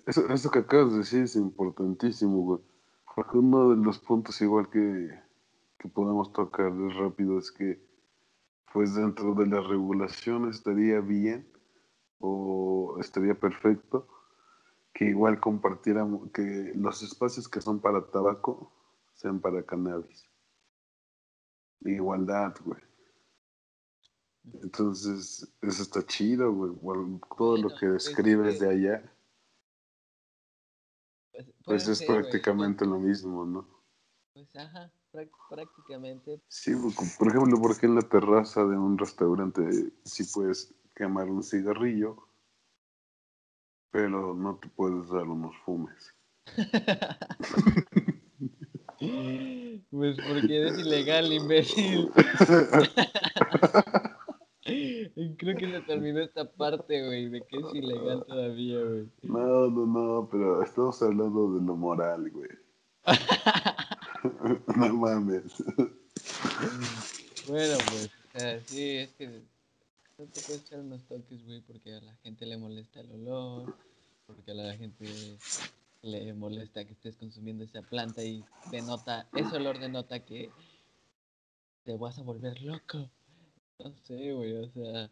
Eso, 0.07 0.25
eso, 0.31 0.49
que 0.49 0.59
acabas 0.59 0.93
de 0.93 0.99
decir 0.99 1.23
es 1.23 1.35
importantísimo, 1.35 2.37
güey. 2.43 2.61
Porque 3.13 3.37
uno 3.37 3.71
de 3.71 3.83
los 3.83 3.99
puntos 3.99 4.41
igual 4.41 4.69
que, 4.69 5.09
que 5.77 5.89
podemos 5.89 6.31
tocar 6.31 6.71
rápido 6.73 7.37
es 7.37 7.51
que, 7.51 7.85
pues 8.71 8.95
dentro 8.95 9.35
de 9.35 9.45
la 9.45 9.59
regulación 9.59 10.49
estaría 10.49 11.01
bien 11.01 11.51
o 12.19 12.95
estaría 13.01 13.37
perfecto 13.37 14.07
que 14.93 15.05
igual 15.05 15.39
compartiéramos, 15.39 16.31
que 16.31 16.73
los 16.75 17.01
espacios 17.01 17.49
que 17.49 17.61
son 17.61 17.79
para 17.79 18.05
tabaco 18.11 18.71
sean 19.13 19.39
para 19.39 19.63
cannabis. 19.63 20.29
Igualdad, 21.81 22.55
güey. 22.63 22.81
Entonces, 24.61 25.51
eso 25.61 25.83
está 25.83 26.05
chido, 26.05 26.53
güey. 26.53 27.19
Todo 27.37 27.57
lo 27.57 27.69
que 27.69 27.87
pues, 27.87 28.05
describes 28.05 28.59
de 28.59 28.69
allá, 28.69 29.13
pues, 31.31 31.47
pues 31.65 31.87
es 31.87 32.03
prácticamente 32.03 32.85
lo 32.85 32.99
mismo, 32.99 33.45
¿no? 33.45 33.67
Pues 34.33 34.55
ajá, 34.55 34.91
prácticamente. 35.49 36.41
Sí, 36.47 36.73
por 37.17 37.27
ejemplo, 37.27 37.59
porque 37.61 37.87
en 37.87 37.95
la 37.95 38.01
terraza 38.01 38.63
de 38.65 38.77
un 38.77 38.97
restaurante 38.97 39.91
sí 40.03 40.23
puedes 40.25 40.73
quemar 40.95 41.29
un 41.29 41.41
cigarrillo 41.41 42.27
pero 43.93 44.33
no 44.33 44.57
te 44.57 44.67
puedes 44.69 45.07
dar 45.09 45.27
unos 45.27 45.55
fumes. 45.63 46.15
pues 49.91 50.17
porque 50.27 50.57
eres 50.57 50.79
ilegal, 50.79 51.31
imbécil. 51.31 52.09
Creo 55.37 55.57
que 55.57 55.71
se 55.71 55.81
terminó 55.81 56.21
esta 56.21 56.51
parte, 56.51 57.05
güey, 57.05 57.29
de 57.29 57.41
que 57.41 57.57
es 57.57 57.75
ilegal 57.75 58.25
todavía, 58.25 58.79
güey. 58.79 59.07
No, 59.21 59.69
no, 59.69 59.85
no, 59.85 60.27
pero 60.31 60.63
estamos 60.63 60.99
hablando 61.03 61.53
de 61.53 61.61
lo 61.63 61.75
moral, 61.75 62.31
güey. 62.31 62.49
no 64.75 64.91
mames. 64.95 65.63
Bueno, 67.47 67.77
pues, 68.31 68.63
sí, 68.65 68.97
es 68.97 69.13
que 69.13 69.43
no 70.17 70.25
te 70.25 70.41
puedes 70.41 70.61
echar 70.61 70.79
unos 70.79 71.03
toques, 71.07 71.43
güey, 71.45 71.61
porque 71.61 71.93
a 71.93 72.01
la 72.01 72.15
gente 72.17 72.45
le 72.45 72.57
molesta 72.57 72.99
el 73.01 73.11
olor, 73.11 73.75
porque 74.27 74.51
a 74.51 74.55
la 74.55 74.75
gente 74.75 75.05
le 76.01 76.33
molesta 76.33 76.85
que 76.85 76.93
estés 76.93 77.15
consumiendo 77.17 77.63
esa 77.63 77.81
planta 77.81 78.23
y 78.23 78.43
denota, 78.71 79.27
ese 79.33 79.55
olor 79.55 79.79
denota 79.79 80.23
que 80.23 80.49
te 81.83 81.97
vas 81.97 82.19
a 82.19 82.23
volver 82.23 82.61
loco. 82.61 83.09
No 83.79 83.93
sé, 84.03 84.33
güey, 84.33 84.53
o 84.53 84.69
sea, 84.69 85.09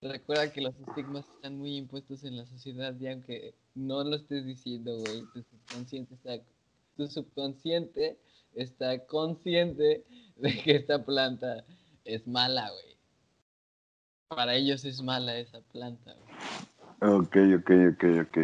recuerda 0.00 0.52
que 0.52 0.60
los 0.60 0.74
estigmas 0.80 1.26
están 1.28 1.56
muy 1.56 1.76
impuestos 1.76 2.24
en 2.24 2.36
la 2.36 2.46
sociedad 2.46 2.94
y 2.98 3.06
aunque 3.06 3.54
no 3.74 4.02
lo 4.02 4.16
estés 4.16 4.44
diciendo, 4.44 4.98
güey, 4.98 5.22
tu 5.32 5.42
subconsciente 5.42 6.14
está, 6.14 6.40
tu 6.96 7.06
subconsciente 7.06 8.18
está 8.54 9.06
consciente 9.06 10.04
de 10.36 10.62
que 10.62 10.76
esta 10.76 11.04
planta 11.04 11.64
es 12.04 12.26
mala, 12.26 12.70
güey. 12.70 12.93
Para 14.28 14.54
ellos 14.54 14.84
es 14.84 15.02
mala 15.02 15.36
esa 15.38 15.60
planta, 15.60 16.14
güey. 16.14 17.16
Ok, 17.16 17.36
ok, 17.58 17.70
ok, 17.92 18.04
ok. 18.22 18.38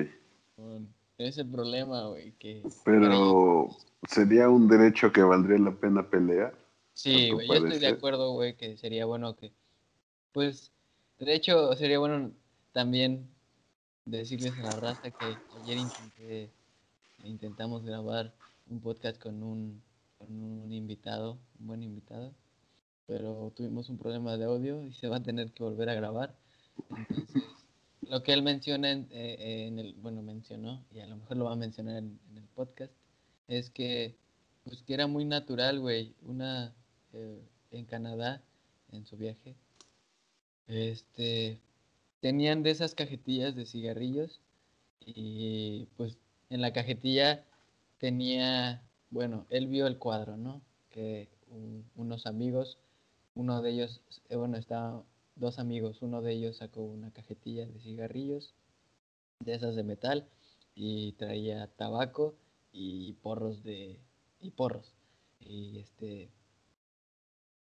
Bueno, 0.56 0.86
es 1.18 1.38
el 1.38 1.50
problema, 1.50 2.06
güey, 2.08 2.32
que... 2.32 2.62
Pero, 2.84 3.70
¿sería 4.08 4.48
un 4.50 4.68
derecho 4.68 5.12
que 5.12 5.22
valdría 5.22 5.58
la 5.58 5.72
pena 5.72 6.08
pelear? 6.08 6.54
Sí, 6.92 7.30
güey, 7.30 7.48
yo 7.48 7.54
estoy 7.54 7.78
de 7.78 7.88
acuerdo, 7.88 8.32
güey, 8.32 8.56
que 8.56 8.76
sería 8.76 9.06
bueno 9.06 9.34
que, 9.36 9.52
pues, 10.32 10.70
de 11.18 11.34
hecho, 11.34 11.74
sería 11.76 11.98
bueno 11.98 12.30
también 12.72 13.28
decirles 14.04 14.58
a 14.58 14.62
la 14.62 14.80
raza 14.80 15.10
que 15.10 15.36
ayer 15.62 15.78
intenté, 15.78 16.50
intentamos 17.24 17.84
grabar 17.84 18.32
un 18.68 18.80
podcast 18.80 19.20
con 19.20 19.42
un, 19.42 19.82
con 20.18 20.28
un 20.30 20.72
invitado, 20.72 21.38
un 21.58 21.66
buen 21.66 21.82
invitado, 21.82 22.32
pero 23.10 23.52
tuvimos 23.56 23.88
un 23.88 23.98
problema 23.98 24.36
de 24.36 24.44
audio 24.44 24.84
y 24.84 24.92
se 24.92 25.08
va 25.08 25.16
a 25.16 25.22
tener 25.22 25.50
que 25.50 25.64
volver 25.64 25.88
a 25.90 25.94
grabar. 25.94 26.32
Entonces, 26.96 27.42
lo 28.02 28.22
que 28.22 28.32
él 28.32 28.42
menciona 28.42 28.92
en, 28.92 29.08
eh, 29.10 29.66
el, 29.66 29.94
bueno, 29.94 30.22
mencionó, 30.22 30.84
y 30.94 31.00
a 31.00 31.08
lo 31.08 31.16
mejor 31.16 31.36
lo 31.36 31.46
va 31.46 31.54
a 31.54 31.56
mencionar 31.56 31.96
en, 31.96 32.20
en 32.30 32.36
el 32.36 32.46
podcast, 32.54 32.92
es 33.48 33.68
que, 33.68 34.14
pues, 34.62 34.84
que 34.84 34.94
era 34.94 35.08
muy 35.08 35.24
natural, 35.24 35.80
güey, 35.80 36.14
una 36.22 36.72
eh, 37.12 37.42
en 37.72 37.84
Canadá, 37.84 38.44
en 38.92 39.04
su 39.04 39.16
viaje, 39.16 39.56
este, 40.68 41.60
tenían 42.20 42.62
de 42.62 42.70
esas 42.70 42.94
cajetillas 42.94 43.56
de 43.56 43.66
cigarrillos 43.66 44.40
y 45.04 45.88
pues 45.96 46.16
en 46.48 46.60
la 46.60 46.72
cajetilla 46.72 47.44
tenía, 47.98 48.84
bueno, 49.10 49.46
él 49.50 49.66
vio 49.66 49.88
el 49.88 49.98
cuadro, 49.98 50.36
¿no? 50.36 50.62
Que 50.90 51.28
unos 51.96 52.26
amigos, 52.26 52.78
uno 53.34 53.62
de 53.62 53.70
ellos, 53.70 54.02
eh, 54.28 54.36
bueno, 54.36 54.56
estaban 54.56 55.04
dos 55.36 55.58
amigos, 55.58 56.02
uno 56.02 56.22
de 56.22 56.32
ellos 56.32 56.58
sacó 56.58 56.82
una 56.82 57.12
cajetilla 57.12 57.66
de 57.66 57.80
cigarrillos, 57.80 58.54
de 59.40 59.54
esas 59.54 59.76
de 59.76 59.82
metal, 59.82 60.28
y 60.74 61.12
traía 61.12 61.66
tabaco 61.76 62.34
y 62.72 63.14
porros 63.14 63.62
de, 63.62 63.98
y 64.40 64.50
porros. 64.50 64.94
Y 65.40 65.78
este, 65.78 66.30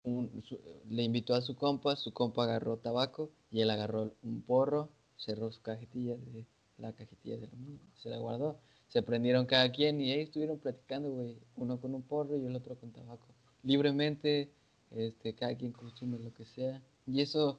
le 0.05 1.03
invitó 1.03 1.35
a 1.35 1.43
su 1.43 1.57
compa, 1.57 1.97
su 1.97 2.13
compa 2.13 2.45
agarró 2.45 2.77
tabaco 2.77 3.31
y 3.51 3.61
él 3.61 3.71
agarró 3.71 4.15
un 4.23 4.43
porro, 4.43 4.91
cerró 5.17 5.51
su 5.51 5.63
cajetilla 5.63 6.17
de 6.17 6.45
la 6.79 6.93
cajetilla 6.93 7.39
de 7.39 7.49
mismo, 7.49 7.79
se 8.03 8.11
la 8.11 8.19
guardó. 8.19 8.59
Se 8.89 9.03
prendieron 9.03 9.47
cada 9.47 9.73
quien 9.73 10.01
y 10.01 10.13
ahí 10.13 10.21
estuvieron 10.21 10.59
platicando, 10.59 11.11
güey, 11.11 11.39
uno 11.57 11.81
con 11.81 11.95
un 11.95 12.03
porro 12.03 12.37
y 12.37 12.45
el 12.45 12.55
otro 12.55 12.77
con 12.77 12.93
tabaco. 12.93 13.27
Libremente, 13.63 14.51
este, 14.95 15.35
cada 15.35 15.57
quien 15.57 15.73
consume 15.73 16.19
lo 16.19 16.33
que 16.33 16.45
sea. 16.45 16.83
Y 17.07 17.21
eso 17.21 17.59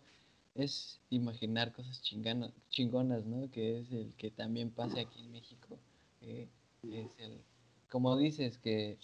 es 0.56 1.00
imaginar 1.10 1.74
cosas 1.74 2.02
chinganas, 2.02 2.52
chingonas, 2.70 3.26
¿no? 3.26 3.52
Que 3.52 3.80
es 3.80 3.92
el 3.92 4.14
que 4.18 4.32
también 4.32 4.72
pasa 4.72 5.02
aquí 5.02 5.20
en 5.22 5.32
México. 5.32 5.78
es 6.22 6.50
el, 7.20 7.42
como 7.90 8.18
dices, 8.18 8.58
que 8.58 8.98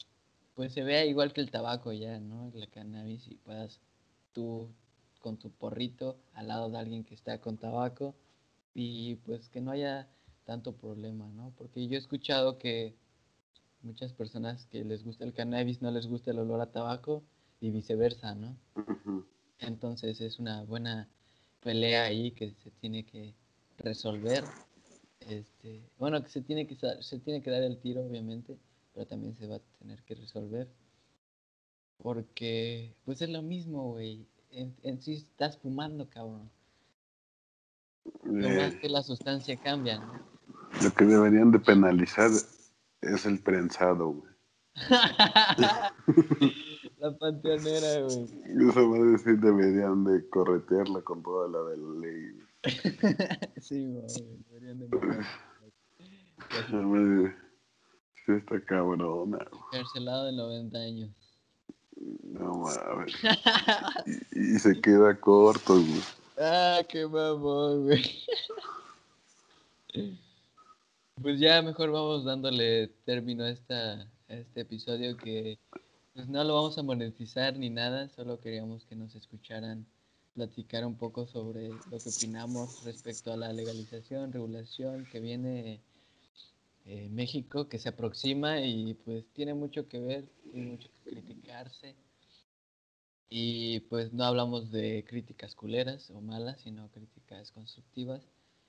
pues 0.56 0.74
se 0.74 0.84
vea 0.84 1.06
igual 1.06 1.34
que 1.34 1.42
el 1.42 1.52
tabaco 1.52 1.92
ya, 1.92 2.20
¿no? 2.20 2.52
La 2.54 2.68
cannabis 2.68 3.28
y 3.28 3.36
puedas 3.36 3.80
tú 4.34 4.70
con 5.20 5.38
tu 5.38 5.52
porrito 5.52 6.18
al 6.34 6.48
lado 6.48 6.70
de 6.70 6.78
alguien 6.78 7.04
que 7.04 7.14
está 7.14 7.40
con 7.40 7.58
tabaco 7.58 8.16
y 8.74 9.16
pues 9.18 9.50
que 9.50 9.62
no 9.62 9.72
haya 9.72 10.10
tanto 10.46 10.74
problema, 10.74 11.28
¿no? 11.30 11.54
Porque 11.58 11.88
yo 11.88 11.96
he 11.96 12.00
escuchado 12.00 12.58
que 12.58 12.96
muchas 13.82 14.14
personas 14.14 14.66
que 14.68 14.84
les 14.84 15.04
gusta 15.04 15.24
el 15.26 15.34
cannabis 15.34 15.82
no 15.82 15.92
les 15.92 16.08
gusta 16.08 16.32
el 16.32 16.40
olor 16.40 16.62
a 16.62 16.72
tabaco 16.72 17.24
y 17.62 17.72
viceversa, 17.72 18.36
¿no? 18.36 18.58
Entonces 19.60 20.20
es 20.20 20.40
una 20.40 20.64
buena 20.64 21.08
pelea 21.62 22.04
ahí 22.04 22.32
que 22.32 22.52
se 22.64 22.72
tiene 22.72 23.06
que 23.06 23.34
resolver. 23.78 24.44
Este, 25.22 25.82
bueno, 25.98 26.22
que 26.22 26.30
se 26.30 26.42
tiene 26.42 26.68
que 26.68 26.76
se 27.00 27.20
tiene 27.20 27.42
que 27.42 27.52
dar 27.52 27.62
el 27.62 27.78
tiro 27.78 28.02
obviamente 28.02 28.58
pero 28.94 29.06
también 29.06 29.36
se 29.36 29.48
va 29.48 29.56
a 29.58 29.62
tener 29.80 30.02
que 30.04 30.16
resolver. 30.16 30.68
Porque, 31.98 32.96
pues 33.06 33.22
es 33.22 33.30
lo 33.30 33.42
mismo, 33.42 33.92
güey. 33.92 34.28
En, 34.52 35.02
sí 35.02 35.14
estás 35.14 35.58
fumando, 35.58 36.10
cabrón. 36.10 36.50
No 38.24 38.50
más 38.50 38.76
que 38.76 38.90
la 38.90 39.02
sustancia 39.04 39.56
cambia, 39.56 40.00
¿no? 40.00 40.14
Lo 40.84 40.92
que 40.94 41.06
deberían 41.06 41.52
de 41.52 41.60
penalizar 41.60 42.32
es 43.02 43.26
el 43.26 43.40
prensado, 43.40 44.10
güey. 44.10 44.32
la 47.02 47.18
panteonera, 47.18 48.02
güey. 48.02 48.26
Eso 48.70 48.90
va 48.90 48.98
a 48.98 49.02
decir, 49.12 49.40
deberían 49.40 50.04
de 50.04 50.30
corretearla 50.30 51.02
con 51.02 51.24
toda 51.24 51.50
la 51.50 51.64
de 51.72 51.78
la 51.78 52.00
ley. 52.00 52.40
sí, 53.60 53.88
güey. 53.88 54.06
Deberían 54.50 54.80
de... 54.80 54.88
Sí, 58.26 58.34
está 58.34 58.64
cabrona. 58.64 59.40
Carcelado 59.72 60.26
de 60.26 60.34
90 60.34 60.78
años. 60.78 61.10
No 62.24 62.60
mames. 62.60 63.16
y, 64.06 64.56
y, 64.56 64.60
se 64.60 64.80
queda 64.80 65.20
corto, 65.20 65.74
güey. 65.74 66.02
Ah, 66.40 66.82
qué 66.88 67.08
mamón, 67.08 67.86
güey. 67.86 68.04
Pues 71.20 71.40
ya 71.40 71.62
mejor 71.64 71.90
vamos 71.90 72.26
dándole 72.26 72.90
término 73.06 73.44
a, 73.44 73.50
esta, 73.50 74.08
a 74.30 74.34
este 74.34 74.62
episodio 74.62 75.18
que 75.18 75.58
pues 76.14 76.28
no 76.28 76.44
lo 76.44 76.56
vamos 76.56 76.78
a 76.78 76.84
monetizar 76.84 77.58
ni 77.58 77.70
nada, 77.70 78.10
solo 78.10 78.40
queríamos 78.40 78.86
que 78.86 78.96
nos 78.96 79.16
escucharan 79.16 79.86
platicar 80.34 80.86
un 80.86 80.96
poco 80.96 81.28
sobre 81.28 81.70
lo 81.70 82.00
que 82.00 82.10
opinamos 82.10 82.84
respecto 82.84 83.34
a 83.34 83.38
la 83.38 83.54
legalización, 83.54 84.32
regulación 84.32 85.06
que 85.12 85.20
viene 85.20 85.82
eh, 86.86 87.10
México 87.10 87.70
que 87.70 87.80
se 87.80 87.90
aproxima 87.90 88.62
y 88.62 88.94
pues 88.94 89.26
tiene 89.34 89.54
mucho 89.54 89.88
que 89.88 90.00
ver, 90.00 90.28
tiene 90.52 90.72
mucho 90.72 90.90
que 91.04 91.12
criticarse. 91.12 91.96
Y 93.30 93.80
pues 93.82 94.12
no 94.12 94.26
hablamos 94.26 94.72
de 94.72 95.06
críticas 95.08 95.56
culeras 95.56 96.10
o 96.10 96.20
malas, 96.20 96.60
sino 96.62 96.90
críticas 96.90 97.52
constructivas. 97.52 98.22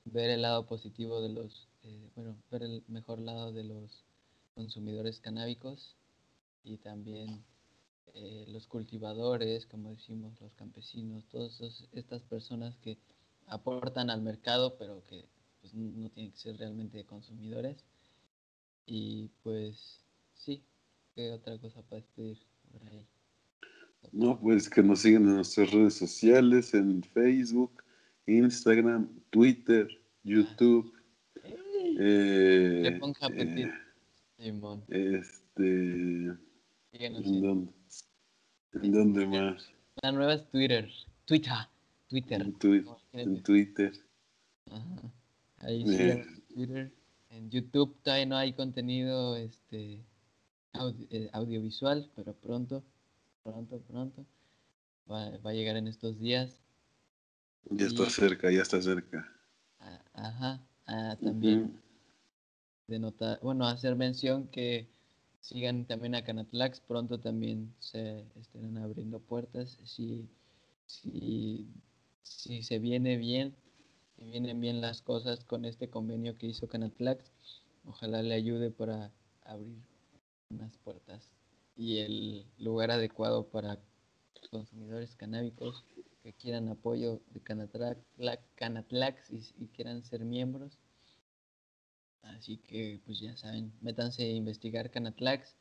Ver 0.04 0.30
el 0.30 0.42
lado 0.42 0.66
positivo 0.66 1.20
de 1.20 1.30
los, 1.30 1.68
eh, 1.82 2.08
bueno, 2.14 2.36
ver 2.50 2.62
el 2.62 2.84
mejor 2.86 3.20
lado 3.20 3.52
de 3.52 3.64
los 3.64 4.04
consumidores 4.54 5.18
canábicos 5.20 5.96
y 6.64 6.76
también 6.78 7.44
eh, 8.14 8.44
los 8.48 8.66
cultivadores, 8.66 9.66
como 9.66 9.90
decimos, 9.90 10.40
los 10.40 10.54
campesinos, 10.54 11.24
todas 11.30 11.60
estas 11.92 12.22
personas 12.22 12.76
que 12.78 12.98
aportan 13.46 14.10
al 14.10 14.22
mercado, 14.22 14.76
pero 14.78 15.02
que 15.06 15.24
pues, 15.60 15.74
no 15.74 16.10
tienen 16.10 16.32
que 16.32 16.38
ser 16.38 16.56
realmente 16.58 17.04
consumidores. 17.04 17.84
Y 18.86 19.30
pues 19.42 20.04
sí, 20.34 20.62
¿qué 21.14 21.30
otra 21.30 21.58
cosa 21.58 21.82
para 21.82 22.02
despedir 22.02 22.38
por 22.70 22.86
ahí? 22.88 23.06
No, 24.10 24.38
pues 24.38 24.68
que 24.68 24.82
nos 24.82 25.00
sigan 25.00 25.22
en 25.22 25.36
nuestras 25.36 25.70
redes 25.70 25.94
sociales, 25.94 26.74
en 26.74 27.02
Facebook, 27.02 27.82
Instagram, 28.26 29.08
Twitter, 29.30 29.88
YouTube. 30.24 30.92
Eh, 31.98 32.96
ponga 33.00 33.28
eh, 33.28 33.72
este. 34.88 36.32
¿En 36.92 37.40
dónde? 37.40 37.72
¿En 38.74 38.92
dónde 38.92 39.26
más? 39.26 39.70
La 40.02 40.12
nueva 40.12 40.34
es 40.34 40.48
Twitter. 40.50 40.90
Twitter. 41.24 41.56
Twitter. 42.08 42.46
En, 43.12 43.42
Twitter. 43.42 43.92
Ajá. 44.70 45.12
Ahí 45.58 45.86
sí, 45.86 46.02
eh, 46.02 46.26
Twitter. 46.54 46.92
En 47.30 47.50
YouTube 47.50 47.96
todavía 48.02 48.26
no 48.26 48.36
hay 48.36 48.52
contenido 48.52 49.36
este, 49.36 50.04
eh, 51.10 51.30
audiovisual, 51.32 52.10
pero 52.14 52.34
pronto, 52.34 52.82
pronto, 53.42 53.80
pronto. 53.80 54.26
Va, 55.10 55.26
a 55.26 55.52
llegar 55.52 55.76
en 55.76 55.88
estos 55.88 56.18
días. 56.18 56.60
Ya 57.70 57.86
está 57.86 58.10
cerca, 58.10 58.50
ya 58.50 58.62
está 58.62 58.82
cerca. 58.82 59.26
ajá. 60.12 60.60
Ah, 60.86 61.16
también 61.22 61.80
de 62.86 62.98
notar, 62.98 63.38
bueno, 63.40 63.66
hacer 63.66 63.96
mención 63.96 64.48
que 64.48 64.91
sigan 65.42 65.84
también 65.84 66.14
a 66.14 66.24
Canatlax, 66.24 66.80
pronto 66.80 67.20
también 67.20 67.74
se 67.78 68.24
estarán 68.40 68.78
abriendo 68.78 69.20
puertas. 69.20 69.78
Si, 69.84 70.26
si 70.86 71.68
si 72.22 72.62
se 72.62 72.78
viene 72.78 73.16
bien, 73.16 73.54
si 74.16 74.24
vienen 74.24 74.60
bien 74.60 74.80
las 74.80 75.02
cosas 75.02 75.44
con 75.44 75.64
este 75.64 75.88
convenio 75.88 76.36
que 76.36 76.46
hizo 76.46 76.68
Canatlax, 76.68 77.30
ojalá 77.86 78.22
le 78.22 78.34
ayude 78.34 78.70
para 78.70 79.12
abrir 79.44 79.78
unas 80.50 80.76
puertas 80.78 81.32
y 81.76 81.98
el 81.98 82.46
lugar 82.58 82.90
adecuado 82.90 83.48
para 83.48 83.78
consumidores 84.50 85.16
canábicos 85.16 85.84
que 86.22 86.32
quieran 86.32 86.68
apoyo 86.68 87.20
de 87.30 87.40
Canatlax 88.56 89.30
y, 89.30 89.66
quieran 89.68 90.02
ser 90.02 90.24
miembros. 90.24 90.78
Así 92.22 92.58
que 92.58 93.00
pues 93.04 93.20
ya 93.20 93.36
saben, 93.36 93.72
métanse 93.80 94.22
a 94.24 94.30
investigar 94.30 94.90
Canatlax, 94.90 95.56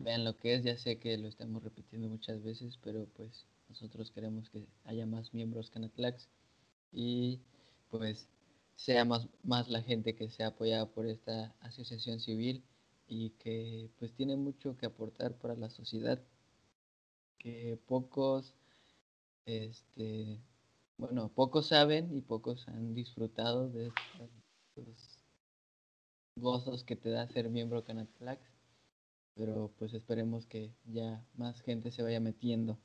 vean 0.00 0.24
lo 0.24 0.36
que 0.36 0.54
es, 0.54 0.64
ya 0.64 0.76
sé 0.76 0.98
que 0.98 1.16
lo 1.18 1.28
estamos 1.28 1.62
repitiendo 1.62 2.08
muchas 2.08 2.42
veces, 2.42 2.78
pero 2.82 3.06
pues 3.16 3.46
nosotros 3.68 4.10
queremos 4.10 4.50
que 4.50 4.66
haya 4.84 5.06
más 5.06 5.34
miembros 5.34 5.70
Canatlax 5.70 6.28
y 6.92 7.40
pues 7.90 8.28
sea 8.76 9.04
más, 9.04 9.28
más 9.42 9.68
la 9.68 9.82
gente 9.82 10.14
que 10.14 10.28
sea 10.30 10.48
apoyada 10.48 10.86
por 10.86 11.06
esta 11.06 11.54
asociación 11.60 12.20
civil 12.20 12.62
y 13.08 13.30
que 13.30 13.90
pues 13.98 14.12
tiene 14.12 14.36
mucho 14.36 14.76
que 14.76 14.86
aportar 14.86 15.34
para 15.38 15.56
la 15.56 15.70
sociedad 15.70 16.20
que 17.38 17.78
pocos 17.86 18.54
este 19.46 20.40
bueno 20.98 21.30
pocos 21.30 21.68
saben 21.68 22.14
y 22.16 22.20
pocos 22.20 22.68
han 22.68 22.94
disfrutado 22.94 23.68
de 23.70 23.88
estos 23.88 25.17
gozos 26.40 26.84
que 26.84 26.96
te 26.96 27.10
da 27.10 27.28
ser 27.28 27.48
miembro 27.50 27.84
Canatlax 27.84 28.40
pero 29.34 29.72
pues 29.78 29.94
esperemos 29.94 30.46
que 30.46 30.72
ya 30.86 31.24
más 31.36 31.60
gente 31.60 31.90
se 31.92 32.02
vaya 32.02 32.20
metiendo 32.20 32.78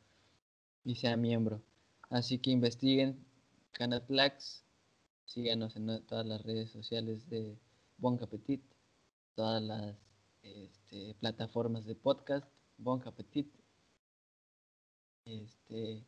y 0.83 0.95
sea 0.95 1.17
miembro 1.17 1.61
así 2.09 2.39
que 2.39 2.51
investiguen 2.51 3.25
Canatlax 3.71 4.63
síganos 5.25 5.75
en 5.75 6.05
todas 6.05 6.25
las 6.25 6.41
redes 6.43 6.69
sociales 6.69 7.29
de 7.29 7.57
Bon 7.97 8.19
Appetit 8.21 8.63
todas 9.35 9.61
las 9.61 9.95
este, 10.43 11.15
plataformas 11.15 11.85
de 11.85 11.95
podcast, 11.95 12.47
Bon 12.77 13.01
Appetit. 13.05 13.47
Este, 15.25 16.05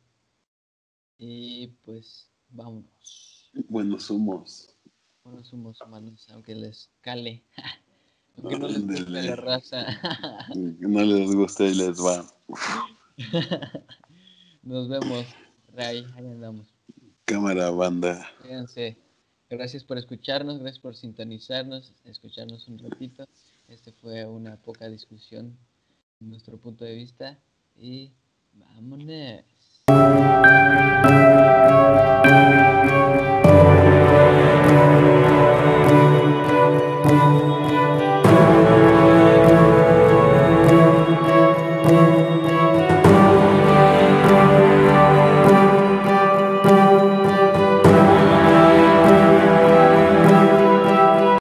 y 1.18 1.68
pues 1.84 2.30
vámonos. 2.50 3.50
Buenos 3.68 4.10
humos. 4.10 4.75
Buenos 5.26 5.52
humos 5.52 5.80
humanos, 5.80 6.24
aunque 6.30 6.54
les 6.54 6.88
cale. 7.00 7.42
aunque 8.36 8.58
no 8.60 8.68
les 8.68 8.86
guste 8.86 9.10
la 9.10 9.34
raza. 9.34 9.84
no 10.54 11.02
les 11.02 11.34
guste 11.34 11.66
y 11.66 11.74
les 11.74 11.98
va. 11.98 12.24
Nos 14.62 14.88
vemos, 14.88 15.26
Ray. 15.74 16.06
Ahí 16.14 16.26
andamos. 16.26 16.68
Cámara, 17.24 17.70
banda. 17.70 18.24
Fíjense. 18.40 18.96
Gracias 19.50 19.82
por 19.82 19.98
escucharnos, 19.98 20.60
gracias 20.60 20.80
por 20.80 20.94
sintonizarnos, 20.94 21.92
escucharnos 22.04 22.68
un 22.68 22.78
ratito. 22.78 23.26
Este 23.66 23.90
fue 23.90 24.24
una 24.26 24.56
poca 24.56 24.88
discusión 24.88 25.58
en 26.20 26.30
nuestro 26.30 26.56
punto 26.56 26.84
de 26.84 26.94
vista 26.94 27.36
y 27.76 28.12
vámonos. 28.54 29.42